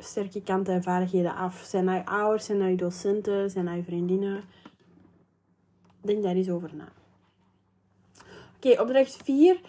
sterke 0.00 0.42
kanten 0.42 0.74
en 0.74 0.82
vaardigheden 0.82 1.34
af? 1.34 1.62
Zijn 1.66 1.86
dat 1.86 1.94
je 1.94 2.06
ouders, 2.06 2.44
zijn 2.44 2.58
dat 2.58 2.68
je 2.68 2.76
docenten, 2.76 3.50
zijn 3.50 3.64
dat 3.64 3.84
vriendinnen? 3.84 4.42
Denk 6.00 6.22
daar 6.22 6.34
eens 6.34 6.50
over 6.50 6.70
na. 6.74 6.88
Oké, 8.56 8.80
opdracht 8.80 9.16
4. 9.24 9.60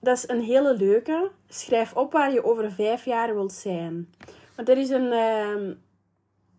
Dat 0.00 0.16
is 0.16 0.28
een 0.28 0.40
hele 0.40 0.76
leuke. 0.76 1.30
Schrijf 1.48 1.96
op 1.96 2.12
waar 2.12 2.32
je 2.32 2.44
over 2.44 2.72
vijf 2.72 3.04
jaar 3.04 3.34
wilt 3.34 3.52
zijn. 3.52 4.14
Want 4.56 4.68
er 4.68 4.78
is 4.78 4.90
een 4.90 5.12
uh, 5.12 5.74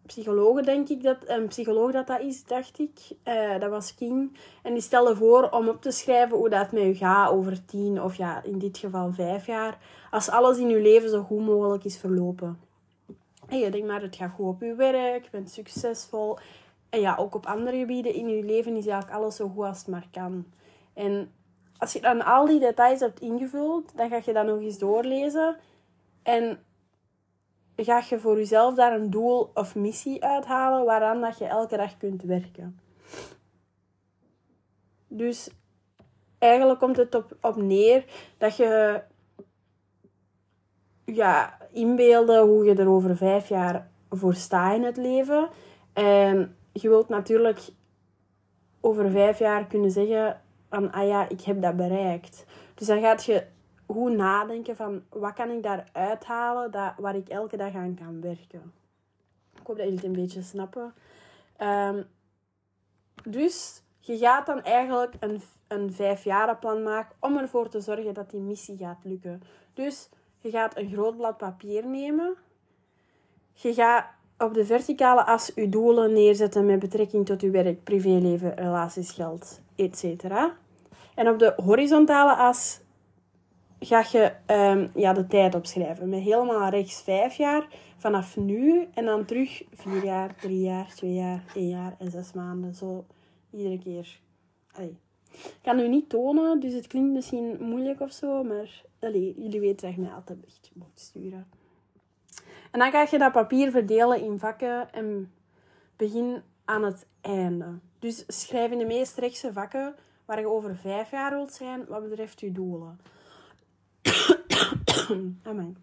psycholoog, 0.06 0.62
denk 0.62 0.90
ik, 0.90 1.04
dat, 1.04 1.18
een 1.26 1.48
psycholoog 1.48 1.92
dat 1.92 2.08
dat 2.08 2.20
is, 2.20 2.44
dacht 2.44 2.80
ik. 2.80 3.00
Uh, 3.28 3.60
dat 3.60 3.70
was 3.70 3.96
King. 3.96 4.38
En 4.64 4.74
die 4.74 4.82
stelde 4.82 5.16
voor 5.16 5.50
om 5.50 5.68
op 5.68 5.82
te 5.82 5.92
schrijven 5.92 6.38
hoe 6.38 6.50
dat 6.50 6.72
met 6.72 6.84
je 6.84 6.96
gaat 6.96 7.32
over 7.32 7.66
tien 7.66 8.02
of 8.02 8.16
ja, 8.16 8.44
in 8.44 8.60
dit 8.60 8.78
geval 8.78 9.14
vijf 9.14 9.46
jaar. 9.46 9.78
Als 10.12 10.30
alles 10.30 10.58
in 10.58 10.70
je 10.70 10.82
leven 10.82 11.10
zo 11.10 11.22
goed 11.22 11.46
mogelijk 11.46 11.84
is 11.84 11.98
verlopen 11.98 12.60
en 13.52 13.60
je 13.60 13.70
denkt 13.70 13.88
maar, 13.88 14.02
het 14.02 14.16
gaat 14.16 14.32
goed 14.32 14.48
op 14.48 14.62
je 14.62 14.76
werk, 14.76 15.24
je 15.24 15.30
bent 15.32 15.52
succesvol. 15.52 16.38
En 16.90 17.00
ja, 17.00 17.16
ook 17.16 17.36
op 17.36 17.46
andere 17.46 17.78
gebieden 17.78 18.14
in 18.14 18.28
je 18.28 18.44
leven 18.44 18.76
is 18.76 18.88
eigenlijk 18.88 19.18
alles 19.18 19.36
zo 19.36 19.50
goed 19.50 19.66
als 19.66 19.78
het 19.78 19.88
maar 19.88 20.08
kan. 20.12 20.46
En 20.94 21.32
als 21.78 21.94
je 21.94 22.02
dan 22.02 22.26
al 22.26 22.46
die 22.46 22.60
details 22.60 23.00
hebt 23.00 23.20
ingevuld, 23.20 23.98
dan 23.98 24.10
ga 24.10 24.20
je 24.26 24.34
dat 24.34 24.46
nog 24.46 24.60
eens 24.60 24.78
doorlezen. 24.78 25.58
En 26.24 26.60
ga 27.76 28.04
je 28.10 28.20
voor 28.20 28.38
jezelf 28.38 28.76
daar 28.76 28.94
een 28.94 29.10
doel 29.10 29.52
of 29.54 29.76
missie 29.76 30.24
uithalen 30.24 30.86
waaraan 30.86 31.22
dat 31.22 31.38
je 31.38 31.46
elke 31.46 31.78
dag 31.78 31.98
kunt 31.98 32.22
werken. 32.22 32.80
Dus 35.08 35.50
eigenlijk 36.38 36.80
komt 36.80 36.98
het 36.98 37.16
op, 37.16 37.38
op 37.42 37.56
neer 37.56 38.06
dat 38.38 38.56
je 38.56 39.02
ja, 41.06 41.58
inbeelden 41.72 42.48
hoe 42.48 42.66
je 42.66 42.76
er 42.76 42.90
over 42.90 43.18
vijf 43.18 43.48
jaar 43.48 43.90
voor 44.10 44.34
staat 44.34 44.76
in 44.76 44.84
het 44.84 44.98
leven. 44.98 45.50
En 45.94 46.56
je 46.72 46.90
wilt 46.90 47.10
natuurlijk 47.10 47.70
over 48.82 49.12
vijf 49.12 49.40
jaar 49.40 49.68
kunnen 49.68 49.92
zeggen 49.92 50.42
van, 50.70 50.92
ah 50.92 51.08
ja, 51.08 51.30
ik 51.30 51.42
heb 51.42 51.62
dat 51.62 51.76
bereikt. 51.76 52.46
Dus 52.76 52.88
dan 52.88 53.02
gaat 53.02 53.26
je 53.26 53.46
goed 53.88 54.12
nadenken 54.16 54.76
van, 54.76 55.04
wat 55.10 55.34
kan 55.34 55.50
ik 55.50 55.64
daar 55.64 55.90
uithalen 55.92 56.72
dat, 56.72 56.94
waar 56.98 57.16
ik 57.16 57.30
elke 57.30 57.58
dag 57.58 57.76
aan 57.76 57.96
kan 57.96 58.22
werken. 58.22 58.74
Ik 59.60 59.68
hoop 59.68 59.76
dat 59.76 59.86
jullie 59.86 59.96
het 59.96 60.04
een 60.04 60.12
beetje 60.12 60.42
snappen. 60.42 60.94
Um, 61.58 62.06
dus 63.24 63.84
je 64.00 64.18
gaat 64.18 64.46
dan 64.46 64.62
eigenlijk 64.64 65.14
een, 65.20 65.42
een 65.68 65.94
vijfjarenplan 65.94 66.84
maken 66.84 67.16
om 67.20 67.38
ervoor 67.38 67.70
te 67.70 67.82
zorgen 67.82 68.14
dat 68.14 68.30
die 68.30 68.42
missie 68.42 68.78
gaat 68.78 69.04
lukken. 69.04 69.42
Dus 69.74 70.10
je 70.42 70.50
gaat 70.50 70.78
een 70.78 70.92
groot 70.92 71.18
blad 71.18 71.38
papier 71.38 71.88
nemen. 71.88 72.36
Je 73.54 73.74
gaat 73.74 74.06
op 74.38 74.54
de 74.54 74.66
verticale 74.66 75.26
as 75.26 75.52
je 75.56 75.70
doelen 75.70 76.14
neerzetten 76.14 76.66
met 76.66 76.80
betrekking 76.80 77.26
tot 77.26 77.42
je 77.42 77.50
werk, 77.50 77.84
privéleven, 77.84 78.56
relaties, 78.56 79.12
geld, 79.12 79.62
etc. 79.76 80.24
En 81.16 81.28
op 81.28 81.40
de 81.40 81.54
horizontale 81.56 82.36
as 82.36 82.82
ga 83.80 84.04
je 84.12 84.34
um, 84.48 84.92
ja, 84.96 85.14
de 85.14 85.28
tijd 85.28 85.56
opschrijven. 85.56 86.10
Met 86.10 86.20
helemaal 86.20 86.70
rechts 86.70 87.02
vijf 87.02 87.36
jaar 87.36 87.68
vanaf 87.98 88.38
nu. 88.38 88.88
En 88.94 89.06
dan 89.06 89.26
terug 89.26 89.64
vier 89.74 90.04
jaar, 90.04 90.36
drie 90.36 90.62
jaar, 90.62 90.94
twee 90.96 91.14
jaar, 91.14 91.44
één 91.56 91.70
jaar 91.70 91.96
en 92.00 92.12
zes 92.12 92.34
maanden. 92.34 92.76
Zo 92.76 93.06
iedere 93.52 93.80
keer. 93.80 94.20
Ik 94.78 95.62
kan 95.62 95.80
u 95.80 95.88
niet 95.88 96.10
tonen, 96.10 96.60
dus 96.60 96.74
het 96.74 96.88
klinkt 96.88 97.14
misschien 97.14 97.58
moeilijk 97.60 98.00
of 98.00 98.12
zo. 98.12 98.44
Maar 98.44 98.84
allee, 99.02 99.36
jullie 99.38 99.60
weten 99.60 99.88
dat 99.88 99.96
je 99.96 100.02
mij 100.02 100.14
altijd 100.14 100.72
moet 100.74 101.00
sturen. 101.00 101.48
En 102.72 102.80
dan 102.80 102.92
ga 102.92 103.08
je 103.12 103.18
dat 103.18 103.32
papier 103.32 103.72
verdelen 103.72 104.22
in 104.22 104.40
vakken 104.40 104.94
en 104.94 105.32
begin 105.96 106.42
aan 106.66 106.84
het 106.84 107.06
einde. 107.22 107.80
Dus 108.00 108.24
schrijf 108.28 108.72
in 108.72 108.78
de 108.78 108.86
meest 108.86 109.18
rechtse 109.18 109.54
vakken 109.54 109.96
waar 110.26 110.40
je 110.40 110.48
over 110.48 110.76
vijf 110.76 111.12
jaar 111.12 111.32
wilt 111.32 111.54
zijn 111.54 111.86
wat 111.86 112.10
betreft 112.10 112.40
je 112.40 112.52
doelen. 112.52 113.00
Amen. 115.44 115.78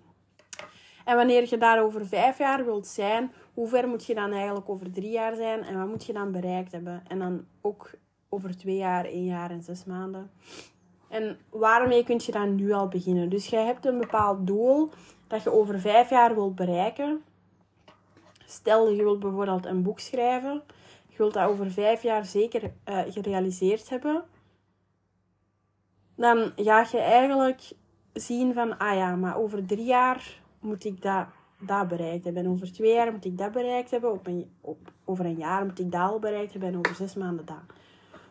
En 1.04 1.16
wanneer 1.16 1.46
je 1.48 1.58
daar 1.58 1.82
over 1.82 2.06
vijf 2.06 2.38
jaar 2.38 2.64
wilt 2.64 2.86
zijn, 2.86 3.32
hoe 3.54 3.68
ver 3.68 3.88
moet 3.88 4.04
je 4.04 4.14
dan 4.14 4.32
eigenlijk 4.32 4.68
over 4.68 4.92
drie 4.92 5.10
jaar 5.10 5.34
zijn 5.34 5.62
en 5.62 5.78
wat 5.78 5.88
moet 5.88 6.04
je 6.04 6.12
dan 6.12 6.32
bereikt 6.32 6.72
hebben? 6.72 7.02
En 7.06 7.18
dan 7.18 7.46
ook 7.60 7.90
over 8.28 8.56
twee 8.56 8.76
jaar, 8.76 9.04
één 9.04 9.24
jaar 9.24 9.50
en 9.50 9.62
zes 9.62 9.84
maanden. 9.84 10.30
En 11.08 11.38
waarmee 11.50 12.04
kun 12.04 12.20
je 12.24 12.32
dan 12.32 12.54
nu 12.54 12.72
al 12.72 12.88
beginnen? 12.88 13.28
Dus 13.28 13.46
jij 13.46 13.64
hebt 13.64 13.86
een 13.86 13.98
bepaald 13.98 14.46
doel 14.46 14.90
dat 15.26 15.42
je 15.42 15.52
over 15.52 15.80
vijf 15.80 16.10
jaar 16.10 16.34
wilt 16.34 16.54
bereiken. 16.54 17.22
Stel, 18.46 18.90
je 18.90 19.02
wilt 19.02 19.20
bijvoorbeeld 19.20 19.66
een 19.66 19.82
boek 19.82 20.00
schrijven. 20.00 20.62
Je 21.06 21.16
wilt 21.16 21.34
dat 21.34 21.48
over 21.48 21.70
vijf 21.70 22.02
jaar 22.02 22.24
zeker 22.24 22.62
uh, 22.88 23.00
gerealiseerd 23.08 23.88
hebben. 23.88 24.24
Dan 26.14 26.52
ga 26.56 26.86
je 26.90 26.98
eigenlijk 26.98 27.72
zien 28.12 28.54
van, 28.54 28.78
ah 28.78 28.96
ja, 28.96 29.16
maar 29.16 29.36
over 29.36 29.66
drie 29.66 29.84
jaar 29.84 30.40
moet 30.60 30.84
ik 30.84 31.02
dat, 31.02 31.26
dat 31.58 31.88
bereikt 31.88 32.24
hebben. 32.24 32.44
En 32.44 32.50
over 32.50 32.72
twee 32.72 32.92
jaar 32.92 33.12
moet 33.12 33.24
ik 33.24 33.38
dat 33.38 33.52
bereikt 33.52 33.90
hebben. 33.90 34.12
Op 34.12 34.26
een, 34.26 34.50
op, 34.60 34.78
over 35.04 35.24
een 35.24 35.36
jaar 35.36 35.64
moet 35.64 35.78
ik 35.78 35.92
dat 35.92 36.10
al 36.10 36.18
bereikt 36.18 36.52
hebben. 36.52 36.70
En 36.70 36.78
over 36.78 36.94
zes 36.94 37.14
maanden 37.14 37.46
dat. 37.46 37.76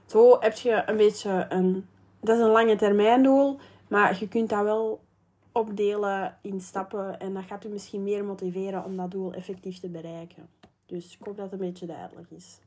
Zo 0.06 0.38
heb 0.40 0.54
je 0.54 0.84
een 0.86 0.98
beetje 0.98 1.46
een 1.50 1.88
dat 2.20 2.38
is 2.38 2.44
een 2.44 2.52
lange 2.52 2.76
termijn 2.76 3.24
doel, 3.24 3.60
maar 3.88 4.18
je 4.20 4.28
kunt 4.28 4.50
dat 4.50 4.64
wel 4.64 5.00
opdelen 5.52 6.38
in 6.42 6.62
stappen 6.62 7.20
en 7.20 7.34
dat 7.34 7.44
gaat 7.44 7.66
u 7.66 7.70
misschien 7.70 8.04
meer 8.04 8.26
motiveren 8.26 8.84
om 8.84 8.98
dat 8.98 9.12
doel 9.12 9.34
effectief 9.34 9.80
te 9.80 9.90
bereiken. 9.90 10.50
Dus 10.86 11.18
ik 11.20 11.26
hoop 11.26 11.36
dat 11.36 11.52
het 11.52 11.60
een 11.60 11.68
beetje 11.68 11.86
duidelijk 11.86 12.32
is. 12.32 12.60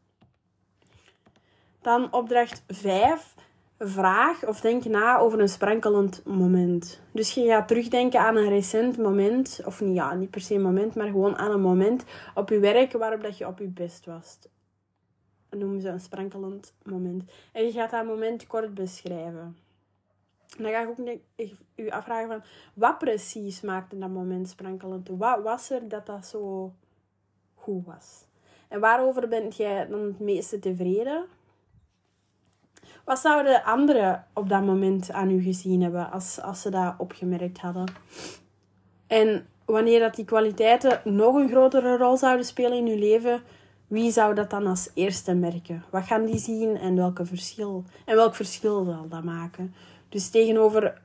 Dan 1.80 2.12
opdracht 2.12 2.62
5. 2.66 3.35
vraag 3.78 4.47
of 4.47 4.61
denk 4.61 4.85
na 4.85 5.19
over 5.19 5.40
een 5.40 5.49
sprankelend 5.49 6.23
moment. 6.25 7.00
Dus 7.12 7.35
je 7.35 7.47
gaat 7.47 7.69
terugdenken 7.69 8.21
aan 8.21 8.37
een 8.37 8.49
recent 8.49 8.99
moment, 8.99 9.61
of 9.64 9.80
niet, 9.80 9.95
ja, 9.95 10.14
niet 10.14 10.30
per 10.30 10.40
se 10.40 10.54
een 10.54 10.62
moment, 10.62 10.95
maar 10.95 11.07
gewoon 11.07 11.37
aan 11.37 11.50
een 11.50 11.61
moment 11.61 12.04
op 12.35 12.49
je 12.49 12.59
werk 12.59 12.92
waarop 12.92 13.23
dat 13.23 13.38
je 13.38 13.47
op 13.47 13.59
je 13.59 13.69
best 13.69 14.07
was. 14.07 14.38
Noemen 15.50 15.80
ze 15.80 15.88
een 15.88 16.00
sprankelend 16.00 16.75
moment. 16.83 17.30
En 17.52 17.64
je 17.64 17.73
gaat 17.73 17.90
dat 17.90 18.04
moment 18.04 18.47
kort 18.47 18.75
beschrijven. 18.75 19.57
En 20.57 20.62
dan 20.62 20.73
ga 20.73 20.80
ik 20.80 20.88
ook 20.88 21.21
je 21.75 21.92
afvragen 21.92 22.28
van, 22.28 22.42
wat 22.75 22.99
precies 22.99 23.61
maakte 23.61 23.99
dat 23.99 24.11
moment 24.11 24.49
sprankelend? 24.49 25.09
Wat 25.09 25.42
was 25.42 25.71
er 25.71 25.88
dat 25.88 26.07
dat 26.07 26.26
zo 26.26 26.73
goed 27.54 27.87
was? 27.87 28.25
En 28.69 28.80
waarover 28.80 29.28
bent 29.28 29.57
jij 29.57 29.87
dan 29.87 30.00
het 30.00 30.21
meeste 30.21 30.59
tevreden? 30.59 31.25
Wat 33.04 33.19
zouden 33.19 33.64
anderen 33.64 34.26
op 34.35 34.49
dat 34.49 34.64
moment 34.64 35.11
aan 35.11 35.30
u 35.30 35.42
gezien 35.42 35.83
hebben 35.83 36.11
als, 36.11 36.40
als 36.40 36.61
ze 36.61 36.71
dat 36.71 36.95
opgemerkt 36.99 37.59
hadden? 37.59 37.92
En 39.07 39.47
wanneer 39.64 40.00
dat 40.00 40.14
die 40.14 40.25
kwaliteiten 40.25 41.00
nog 41.04 41.35
een 41.35 41.49
grotere 41.49 41.97
rol 41.97 42.16
zouden 42.16 42.47
spelen 42.47 42.78
in 42.78 42.87
uw 42.87 42.99
leven, 42.99 43.42
wie 43.91 44.11
zou 44.11 44.35
dat 44.35 44.51
dan 44.51 44.67
als 44.67 44.91
eerste 44.95 45.35
merken? 45.35 45.85
Wat 45.91 46.05
gaan 46.05 46.25
die 46.25 46.39
zien 46.39 46.77
en 46.77 46.97
welke 46.97 47.25
verschil? 47.25 47.85
En 48.05 48.17
welk 48.17 48.35
verschil 48.35 48.85
zal 48.85 49.09
dat 49.09 49.25
maken? 49.25 49.75
Dus 50.09 50.29
tegenover 50.29 51.01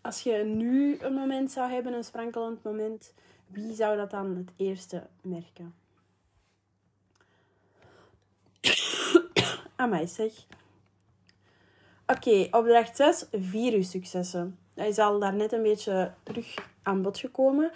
als 0.00 0.22
je 0.22 0.32
nu 0.44 0.98
een 1.00 1.12
moment 1.12 1.50
zou 1.50 1.70
hebben, 1.70 1.92
een 1.92 2.04
sprankelend 2.04 2.62
moment, 2.62 3.14
wie 3.46 3.74
zou 3.74 3.96
dat 3.96 4.10
dan 4.10 4.36
het 4.36 4.52
eerste 4.56 5.06
merken? 5.22 5.74
Amai 9.76 10.06
zeg. 10.06 10.32
Oké, 12.06 12.48
opdracht 12.50 12.96
6. 12.96 13.26
Vier 13.32 13.72
uw 13.72 13.82
successen. 13.82 14.58
Hij 14.74 14.88
is 14.88 14.98
al 14.98 15.18
daarnet 15.18 15.52
een 15.52 15.62
beetje 15.62 16.14
terug 16.22 16.54
aan 16.82 17.02
bod 17.02 17.18
gekomen. 17.18 17.70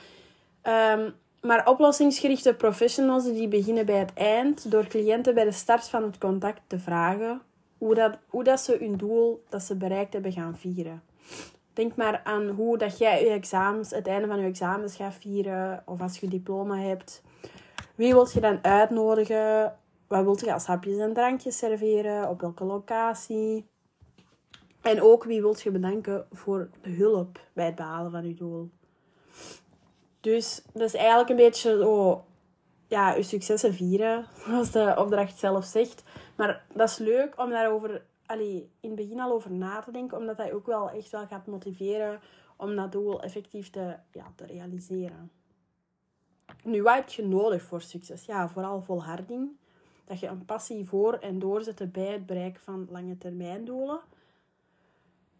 Um, 0.62 1.14
maar 1.40 1.68
oplossingsgerichte 1.68 2.54
professionals 2.54 3.24
die 3.24 3.48
beginnen 3.48 3.86
bij 3.86 3.98
het 3.98 4.12
eind 4.14 4.70
door 4.70 4.86
cliënten 4.86 5.34
bij 5.34 5.44
de 5.44 5.52
start 5.52 5.88
van 5.88 6.02
het 6.02 6.18
contact 6.18 6.60
te 6.66 6.78
vragen 6.78 7.42
hoe 7.78 7.94
dat, 7.94 8.18
hoe 8.26 8.44
dat 8.44 8.60
ze 8.60 8.76
hun 8.80 8.96
doel 8.96 9.44
dat 9.48 9.62
ze 9.62 9.76
bereikt 9.76 10.12
hebben 10.12 10.32
gaan 10.32 10.56
vieren. 10.56 11.02
Denk 11.72 11.96
maar 11.96 12.20
aan 12.24 12.48
hoe 12.48 12.78
dat 12.78 12.98
jij 12.98 13.24
je 13.24 13.30
examens, 13.30 13.90
het 13.90 14.06
einde 14.06 14.26
van 14.26 14.38
je 14.38 14.46
examens 14.46 14.96
gaat 14.96 15.14
vieren 15.14 15.82
of 15.86 16.00
als 16.00 16.18
je 16.18 16.28
diploma 16.28 16.76
hebt. 16.76 17.22
Wie 17.94 18.12
wilt 18.12 18.32
je 18.32 18.40
dan 18.40 18.64
uitnodigen? 18.64 19.76
Wat 20.06 20.24
wilt 20.24 20.40
je 20.40 20.52
als 20.52 20.66
hapjes 20.66 20.98
en 20.98 21.12
drankjes 21.12 21.58
serveren? 21.58 22.28
Op 22.28 22.40
welke 22.40 22.64
locatie? 22.64 23.66
En 24.82 25.02
ook 25.02 25.24
wie 25.24 25.40
wilt 25.40 25.62
je 25.62 25.70
bedanken 25.70 26.26
voor 26.32 26.68
de 26.80 26.90
hulp 26.90 27.40
bij 27.52 27.66
het 27.66 27.74
behalen 27.74 28.10
van 28.10 28.28
je 28.28 28.34
doel? 28.34 28.70
Dus 30.26 30.62
dat 30.72 30.82
is 30.82 30.94
eigenlijk 30.94 31.28
een 31.28 31.36
beetje 31.36 31.78
zo, 31.78 32.24
ja, 32.86 33.14
je 33.14 33.22
successen 33.22 33.74
vieren, 33.74 34.26
zoals 34.46 34.70
de 34.70 34.94
opdracht 34.98 35.38
zelf 35.38 35.64
zegt. 35.64 36.02
Maar 36.36 36.64
dat 36.74 36.88
is 36.88 36.98
leuk 36.98 37.40
om 37.40 37.50
daarover 37.50 38.04
allee, 38.26 38.70
in 38.80 38.90
het 38.90 38.98
begin 38.98 39.20
al 39.20 39.32
over 39.32 39.50
na 39.50 39.80
te 39.80 39.90
denken, 39.90 40.18
omdat 40.18 40.36
dat 40.36 40.50
ook 40.50 40.66
wel 40.66 40.90
echt 40.90 41.10
wel 41.10 41.26
gaat 41.26 41.46
motiveren 41.46 42.20
om 42.56 42.76
dat 42.76 42.92
doel 42.92 43.22
effectief 43.22 43.70
te, 43.70 43.96
ja, 44.12 44.32
te 44.36 44.46
realiseren. 44.46 45.30
Nu, 46.62 46.82
wat 46.82 46.94
heb 46.94 47.08
je 47.08 47.26
nodig 47.26 47.62
voor 47.62 47.80
succes? 47.80 48.24
Ja, 48.24 48.48
vooral 48.48 48.82
volharding. 48.82 49.50
Dat 50.04 50.20
je 50.20 50.26
een 50.26 50.44
passie 50.44 50.88
voor 50.88 51.14
en 51.14 51.38
doorzetten 51.38 51.90
bij 51.90 52.12
het 52.12 52.26
bereiken 52.26 52.62
van 52.62 52.88
lange 52.90 53.18
termijn 53.18 53.64
doelen. 53.64 54.00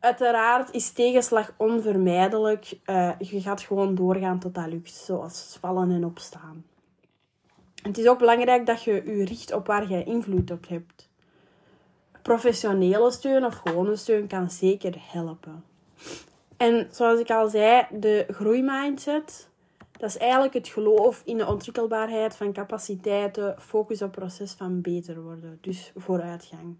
Uiteraard 0.06 0.72
is 0.72 0.90
tegenslag 0.90 1.52
onvermijdelijk. 1.56 2.78
Uh, 2.86 3.10
je 3.18 3.40
gaat 3.40 3.60
gewoon 3.60 3.94
doorgaan 3.94 4.38
tot 4.38 4.54
dat 4.54 4.66
lukt, 4.66 4.92
zoals 4.92 5.56
vallen 5.60 5.90
en 5.90 6.04
opstaan. 6.04 6.64
Het 7.82 7.98
is 7.98 8.06
ook 8.06 8.18
belangrijk 8.18 8.66
dat 8.66 8.82
je 8.82 8.92
je 8.92 9.24
richt 9.24 9.52
op 9.52 9.66
waar 9.66 9.90
je 9.90 10.04
invloed 10.04 10.50
op 10.50 10.68
hebt. 10.68 11.08
Professionele 12.22 13.10
steun 13.10 13.44
of 13.44 13.54
gewone 13.54 13.96
steun 13.96 14.26
kan 14.26 14.50
zeker 14.50 14.94
helpen. 14.98 15.64
En 16.56 16.88
zoals 16.90 17.20
ik 17.20 17.30
al 17.30 17.48
zei, 17.48 17.86
de 17.90 18.26
groeimindset, 18.30 19.48
dat 19.92 20.08
is 20.08 20.16
eigenlijk 20.16 20.54
het 20.54 20.68
geloof 20.68 21.22
in 21.24 21.36
de 21.36 21.46
ontwikkelbaarheid 21.46 22.36
van 22.36 22.52
capaciteiten, 22.52 23.56
focus 23.58 24.02
op 24.02 24.12
proces 24.12 24.52
van 24.52 24.80
beter 24.80 25.22
worden, 25.22 25.58
dus 25.60 25.92
vooruitgang. 25.96 26.76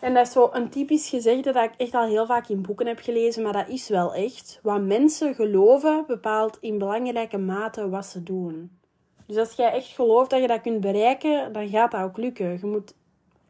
En 0.00 0.14
dat 0.14 0.26
is 0.26 0.32
zo 0.32 0.48
een 0.52 0.68
typisch 0.68 1.08
gezegde 1.08 1.52
dat 1.52 1.64
ik 1.64 1.74
echt 1.76 1.94
al 1.94 2.06
heel 2.06 2.26
vaak 2.26 2.48
in 2.48 2.62
boeken 2.62 2.86
heb 2.86 2.98
gelezen, 2.98 3.42
maar 3.42 3.52
dat 3.52 3.68
is 3.68 3.88
wel 3.88 4.14
echt. 4.14 4.58
Wat 4.62 4.80
mensen 4.80 5.34
geloven 5.34 6.04
bepaalt 6.06 6.58
in 6.60 6.78
belangrijke 6.78 7.38
mate 7.38 7.88
wat 7.88 8.06
ze 8.06 8.22
doen. 8.22 8.70
Dus 9.26 9.36
als 9.36 9.52
jij 9.52 9.72
echt 9.72 9.86
gelooft 9.86 10.30
dat 10.30 10.40
je 10.40 10.46
dat 10.46 10.60
kunt 10.60 10.80
bereiken, 10.80 11.52
dan 11.52 11.68
gaat 11.68 11.90
dat 11.90 12.02
ook 12.02 12.16
lukken. 12.16 12.58
Je 12.60 12.66
moet... 12.66 12.94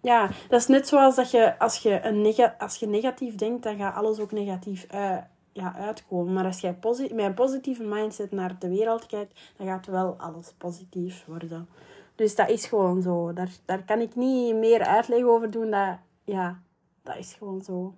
Ja, 0.00 0.30
dat 0.48 0.60
is 0.60 0.66
net 0.66 0.88
zoals 0.88 1.14
dat 1.14 1.30
je 1.30 1.58
als 1.58 1.78
je, 1.78 2.00
een 2.02 2.50
als 2.58 2.76
je 2.76 2.86
negatief 2.86 3.34
denkt, 3.34 3.62
dan 3.62 3.76
gaat 3.76 3.94
alles 3.94 4.18
ook 4.18 4.32
negatief 4.32 4.86
uh, 4.94 5.16
ja, 5.52 5.74
uitkomen. 5.76 6.32
Maar 6.32 6.44
als 6.44 6.60
jij 6.60 6.76
met 6.82 7.18
een 7.18 7.34
positieve 7.34 7.82
mindset 7.82 8.30
naar 8.30 8.56
de 8.58 8.68
wereld 8.68 9.06
kijkt, 9.06 9.40
dan 9.56 9.66
gaat 9.66 9.86
wel 9.86 10.14
alles 10.18 10.52
positief 10.58 11.24
worden. 11.26 11.68
Dus 12.14 12.34
dat 12.34 12.48
is 12.48 12.66
gewoon 12.66 13.02
zo. 13.02 13.32
Daar, 13.32 13.50
daar 13.64 13.84
kan 13.84 14.00
ik 14.00 14.14
niet 14.14 14.54
meer 14.54 14.84
uitleg 14.84 15.22
over 15.22 15.50
doen. 15.50 15.70
Dat, 15.70 15.98
ja, 16.26 16.62
dat 17.02 17.16
is 17.16 17.34
gewoon 17.34 17.62
zo. 17.62 17.94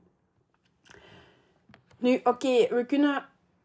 Nu, 1.98 2.20
oké, 2.24 2.68
we 2.74 2.84
kunnen 2.86 3.24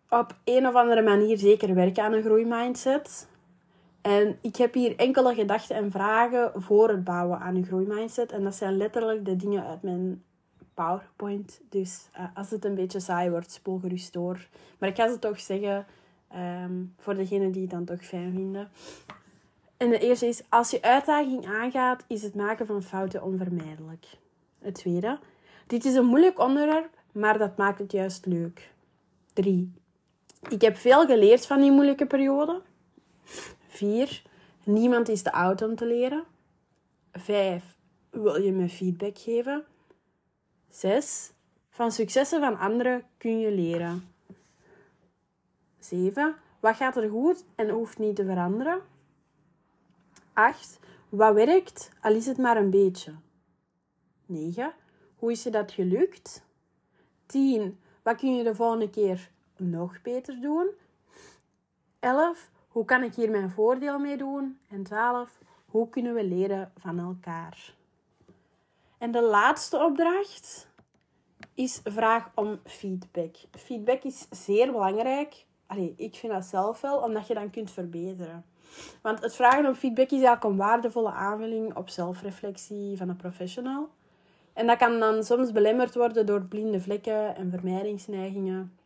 op 0.10 0.36
een 0.44 0.68
of 0.68 0.76
andere 0.76 1.02
manier 1.02 1.38
zeker 1.38 1.76
werken 1.76 2.04
aan 2.04 2.14
een 2.14 2.24
groeimindset. 2.24 3.28
En 4.02 4.38
ik 4.42 4.56
heb 4.56 4.74
hier 4.74 4.96
enkele 4.96 5.34
gedachten 5.34 5.76
en 5.76 5.92
vragen 5.92 6.62
voor 6.62 6.90
het 6.90 7.04
bouwen 7.04 7.40
aan 7.40 7.56
een 7.56 7.66
groeimindset. 7.66 8.32
En 8.32 8.44
dat 8.44 8.56
zijn 8.56 8.78
letterlijk 8.78 9.26
de 9.26 9.36
dingen 9.36 9.66
uit 9.66 9.82
mijn 9.82 10.24
PowerPoint. 10.74 11.62
Dus 11.70 12.10
uh, 12.18 12.26
als 12.34 12.50
het 12.50 12.66
een 12.66 12.76
beetje 12.76 13.00
saai 13.00 13.30
wordt, 13.30 13.52
spoel 13.52 13.80
gerust 13.80 14.14
door. 14.14 14.48
Maar 14.78 14.90
ik 14.90 14.96
ga 14.96 15.10
ze 15.10 15.20
toch 15.20 15.40
zeggen 15.40 15.86
um, 16.36 16.94
voor 16.98 17.16
degenen 17.16 17.52
die 17.52 17.62
het 17.62 17.72
dan 17.72 17.86
toch 17.86 18.06
fijn 18.06 18.32
vinden. 18.32 18.70
En 19.78 19.90
de 19.90 20.00
eerste 20.00 20.28
is, 20.28 20.44
als 20.50 20.70
je 20.72 20.82
uitdaging 20.82 21.46
aangaat, 21.46 22.04
is 22.08 22.24
het 22.24 22.36
maken 22.36 22.66
van 22.66 22.84
fouten 22.84 23.24
onvermijdelijk. 23.24 24.06
Het 24.64 24.76
tweede, 24.76 25.20
dit 25.68 25.86
is 25.86 25.96
een 25.96 26.06
moeilijk 26.06 26.40
onderwerp, 26.40 26.90
maar 27.12 27.38
dat 27.38 27.58
maakt 27.58 27.80
het 27.80 27.92
juist 27.92 28.26
leuk. 28.26 28.72
3. 29.34 29.74
Ik 30.50 30.62
heb 30.62 30.78
veel 30.78 31.06
geleerd 31.06 31.46
van 31.46 31.62
die 31.62 31.72
moeilijke 31.72 32.06
periode. 32.06 32.62
4. 33.68 34.22
Niemand 34.64 35.10
is 35.10 35.22
te 35.22 35.32
oud 35.32 35.62
om 35.62 35.76
te 35.76 35.86
leren. 35.86 36.24
5. 37.12 37.76
Wil 38.10 38.42
je 38.42 38.52
me 38.52 38.70
feedback 38.70 39.18
geven? 39.18 39.66
6. 40.70 41.32
Van 41.70 41.92
successen 41.92 42.40
van 42.40 42.58
anderen 42.58 43.04
kun 43.18 43.40
je 43.40 43.52
leren. 43.52 44.08
7. 45.80 46.36
Wat 46.60 46.76
gaat 46.76 46.98
er 46.98 47.10
goed 47.10 47.46
en 47.56 47.70
hoeft 47.70 48.00
niet 48.00 48.16
te 48.16 48.26
veranderen? 48.26 48.82
8. 50.34 50.80
Wat 51.10 51.34
werkt, 51.34 51.90
al 52.02 52.14
is 52.14 52.26
het 52.26 52.38
maar 52.38 52.58
een 52.58 52.70
beetje. 52.70 53.12
9. 54.34 54.74
Hoe 55.16 55.32
is 55.32 55.44
je 55.44 55.50
dat 55.50 55.72
gelukt? 55.72 56.44
10. 57.26 57.80
Wat 58.02 58.16
kun 58.16 58.36
je 58.36 58.44
de 58.44 58.56
volgende 58.56 58.90
keer 58.90 59.30
nog 59.58 60.02
beter 60.02 60.42
doen? 60.42 60.70
11. 62.00 62.52
Hoe 62.68 62.86
kan 62.86 63.04
ik 63.04 63.16
hier 63.16 63.32
mijn 63.32 63.50
voordeel 63.50 64.00
mee 64.00 64.18
doen? 64.18 64.60
En 64.70 64.84
12. 64.84 65.40
Hoe 65.66 65.90
kunnen 65.90 66.14
we 66.14 66.24
leren 66.24 66.72
van 66.78 67.00
elkaar? 67.00 67.76
En 68.98 69.12
de 69.12 69.22
laatste 69.22 69.78
opdracht 69.78 70.68
is 71.54 71.82
vraag 71.84 72.32
om 72.36 72.60
feedback. 72.64 73.36
Feedback 73.52 74.04
is 74.04 74.28
zeer 74.30 74.72
belangrijk. 74.72 75.46
Allee, 75.68 75.94
ik 75.98 76.16
vind 76.16 76.34
dat 76.34 76.46
zelf 76.46 76.82
wel, 76.82 76.98
omdat 76.98 77.28
je 77.28 77.34
dan 77.34 77.50
kunt 77.50 77.72
verbeteren. 77.72 78.46
Want 79.02 79.22
het 79.22 79.36
vragen 79.36 79.66
om 79.66 79.76
feedback 79.76 80.06
is 80.06 80.12
eigenlijk 80.12 80.44
een 80.44 80.56
waardevolle 80.56 81.12
aanvulling 81.12 81.76
op 81.76 81.90
zelfreflectie 81.90 82.98
van 82.98 83.10
een 83.10 83.16
professional. 83.16 83.90
En 84.54 84.68
dat 84.68 84.78
kan 84.78 85.00
dan 85.00 85.24
soms 85.24 85.52
belemmerd 85.52 85.96
worden 85.96 86.26
door 86.26 86.42
blinde 86.42 86.82
vlekken 86.82 87.36
en 87.36 87.50
vermijdingsneigingen. 87.50 88.78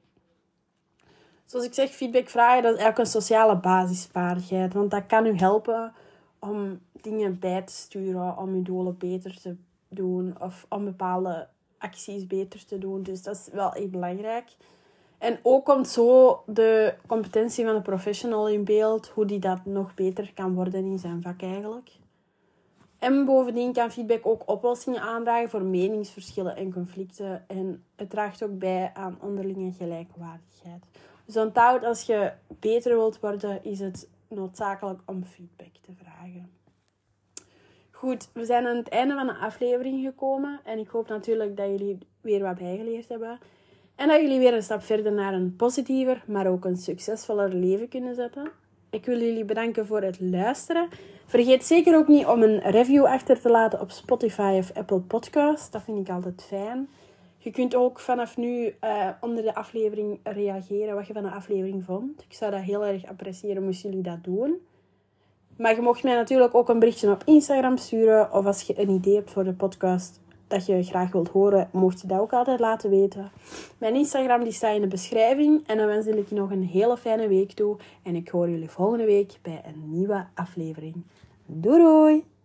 Zoals 1.45 1.65
ik 1.65 1.73
zeg, 1.73 1.89
feedback 1.89 2.30
vragen, 2.30 2.63
dat 2.63 2.73
is 2.73 2.80
eigenlijk 2.80 2.97
een 2.97 3.21
sociale 3.21 3.58
basisvaardigheid. 3.58 4.73
Want 4.73 4.91
dat 4.91 5.06
kan 5.06 5.25
u 5.25 5.36
helpen 5.36 5.93
om 6.39 6.80
dingen 6.91 7.39
bij 7.39 7.62
te 7.62 7.73
sturen, 7.73 8.38
om 8.38 8.53
uw 8.53 8.62
doelen 8.62 8.97
beter 8.97 9.41
te 9.41 9.56
doen 9.89 10.36
of 10.39 10.65
om 10.69 10.86
bepaalde 10.86 11.47
acties 11.77 12.27
beter 12.27 12.65
te 12.65 12.77
doen. 12.77 13.03
Dus 13.03 13.23
dat 13.23 13.36
is 13.36 13.49
wel 13.53 13.73
echt 13.73 13.91
belangrijk. 13.91 14.56
En 15.17 15.39
ook 15.43 15.65
komt 15.65 15.88
zo 15.88 16.41
de 16.45 16.93
competentie 17.08 17.65
van 17.65 17.75
de 17.75 17.82
professional 17.82 18.47
in 18.49 18.63
beeld, 18.63 19.08
hoe 19.08 19.25
die 19.25 19.39
dat 19.39 19.65
nog 19.65 19.93
beter 19.93 20.32
kan 20.34 20.53
worden 20.53 20.86
in 20.86 20.99
zijn 20.99 21.21
vak 21.21 21.41
eigenlijk. 21.41 21.91
En 22.99 23.25
bovendien 23.25 23.73
kan 23.73 23.91
feedback 23.91 24.25
ook 24.25 24.41
oplossingen 24.45 25.01
aandragen 25.01 25.49
voor 25.49 25.62
meningsverschillen 25.62 26.55
en 26.55 26.73
conflicten. 26.73 27.43
En 27.47 27.83
het 27.95 28.10
draagt 28.10 28.43
ook 28.43 28.60
bij 28.60 28.91
aan 28.93 29.17
onderlinge 29.21 29.71
gelijkwaardigheid. 29.71 30.86
Dus 31.25 31.38
onthoud, 31.38 31.83
als 31.83 32.01
je 32.01 32.31
beter 32.60 32.95
wilt 32.95 33.19
worden, 33.19 33.63
is 33.63 33.79
het 33.79 34.10
noodzakelijk 34.27 34.99
om 35.05 35.23
feedback 35.23 35.73
te 35.81 35.91
vragen. 35.95 36.51
Goed, 37.91 38.29
we 38.33 38.45
zijn 38.45 38.67
aan 38.67 38.75
het 38.75 38.89
einde 38.89 39.13
van 39.13 39.27
de 39.27 39.36
aflevering 39.38 40.05
gekomen. 40.05 40.60
En 40.63 40.79
ik 40.79 40.88
hoop 40.88 41.07
natuurlijk 41.07 41.57
dat 41.57 41.67
jullie 41.67 41.97
weer 42.21 42.41
wat 42.41 42.57
bijgeleerd 42.57 43.10
hebben. 43.10 43.39
En 43.95 44.07
dat 44.07 44.21
jullie 44.21 44.39
weer 44.39 44.53
een 44.53 44.63
stap 44.63 44.81
verder 44.81 45.12
naar 45.12 45.33
een 45.33 45.55
positiever, 45.55 46.23
maar 46.27 46.47
ook 46.47 46.65
een 46.65 46.77
succesvoller 46.77 47.53
leven 47.53 47.88
kunnen 47.88 48.15
zetten. 48.15 48.51
Ik 48.89 49.05
wil 49.05 49.19
jullie 49.19 49.45
bedanken 49.45 49.86
voor 49.86 50.01
het 50.01 50.19
luisteren. 50.19 50.89
Vergeet 51.28 51.66
zeker 51.66 51.96
ook 51.96 52.08
niet 52.08 52.26
om 52.26 52.44
een 52.44 52.60
review 52.60 53.06
achter 53.06 53.42
te 53.42 53.50
laten 53.50 53.82
op 53.82 53.92
Spotify 53.92 54.56
of 54.60 54.72
Apple 54.74 55.00
Podcasts. 55.00 55.70
Dat 55.70 55.82
vind 55.84 56.08
ik 56.08 56.13
altijd 56.13 56.44
fijn. 56.48 56.90
Je 57.38 57.52
kunt 57.52 57.76
ook 57.76 58.00
vanaf 58.00 58.38
nu 58.38 58.76
uh, 58.84 59.08
onder 59.22 59.44
de 59.44 59.56
aflevering 59.56 60.20
reageren 60.24 60.96
wat 60.96 61.08
je 61.08 61.13
van 61.13 61.24
de 61.24 61.32
aflevering 61.32 61.84
vond. 61.84 62.22
Ik 62.30 62.34
zou 62.34 62.52
dat 62.52 62.62
heel 62.62 62.86
erg 62.86 63.06
appreciëren 63.06 63.63
moest 63.63 63.82
jullie 63.82 64.02
dat 64.02 64.24
doen. 64.24 64.56
Maar 65.58 65.76
je 65.76 65.82
mocht 65.82 66.04
mij 66.04 66.16
natuurlijk 66.16 66.56
ook 66.56 66.70
een 66.70 66.80
berichtje 66.80 67.12
op 67.12 67.24
Instagram 67.26 67.78
sturen. 67.78 68.34
Of 68.34 68.46
als 68.46 68.62
je 68.62 68.82
een 68.82 68.90
idee 68.90 69.16
hebt 69.16 69.32
voor 69.32 69.44
de 69.44 69.54
podcast 69.54 70.20
dat 70.48 70.66
je 70.66 70.84
graag 70.84 71.12
wilt 71.12 71.30
horen, 71.30 71.70
mocht 71.72 72.02
je 72.02 72.08
dat 72.08 72.20
ook 72.20 72.34
altijd 72.34 72.60
laten 72.60 72.90
weten. 72.90 73.32
Mijn 73.78 73.96
Instagram 73.96 74.44
die 74.44 74.54
staat 74.54 74.76
in 74.76 74.82
de 74.82 74.88
beschrijving. 74.88 75.68
En 75.68 75.78
dan 75.78 75.88
wens 75.88 76.06
ik 76.06 76.30
je 76.30 76.36
nog 76.36 76.52
een 76.52 76.63
hele 76.63 76.98
fijne 76.98 77.28
week 77.28 77.52
toe. 77.52 77.78
En 78.04 78.16
ik 78.16 78.30
hoor 78.30 78.50
jullie 78.50 78.70
volgende 78.70 79.06
week 79.06 79.34
bij 79.42 79.62
een 79.66 79.90
nieuwe 79.92 80.26
aflevering. 80.34 81.04
Doei 81.49 81.79
doei! 81.79 82.37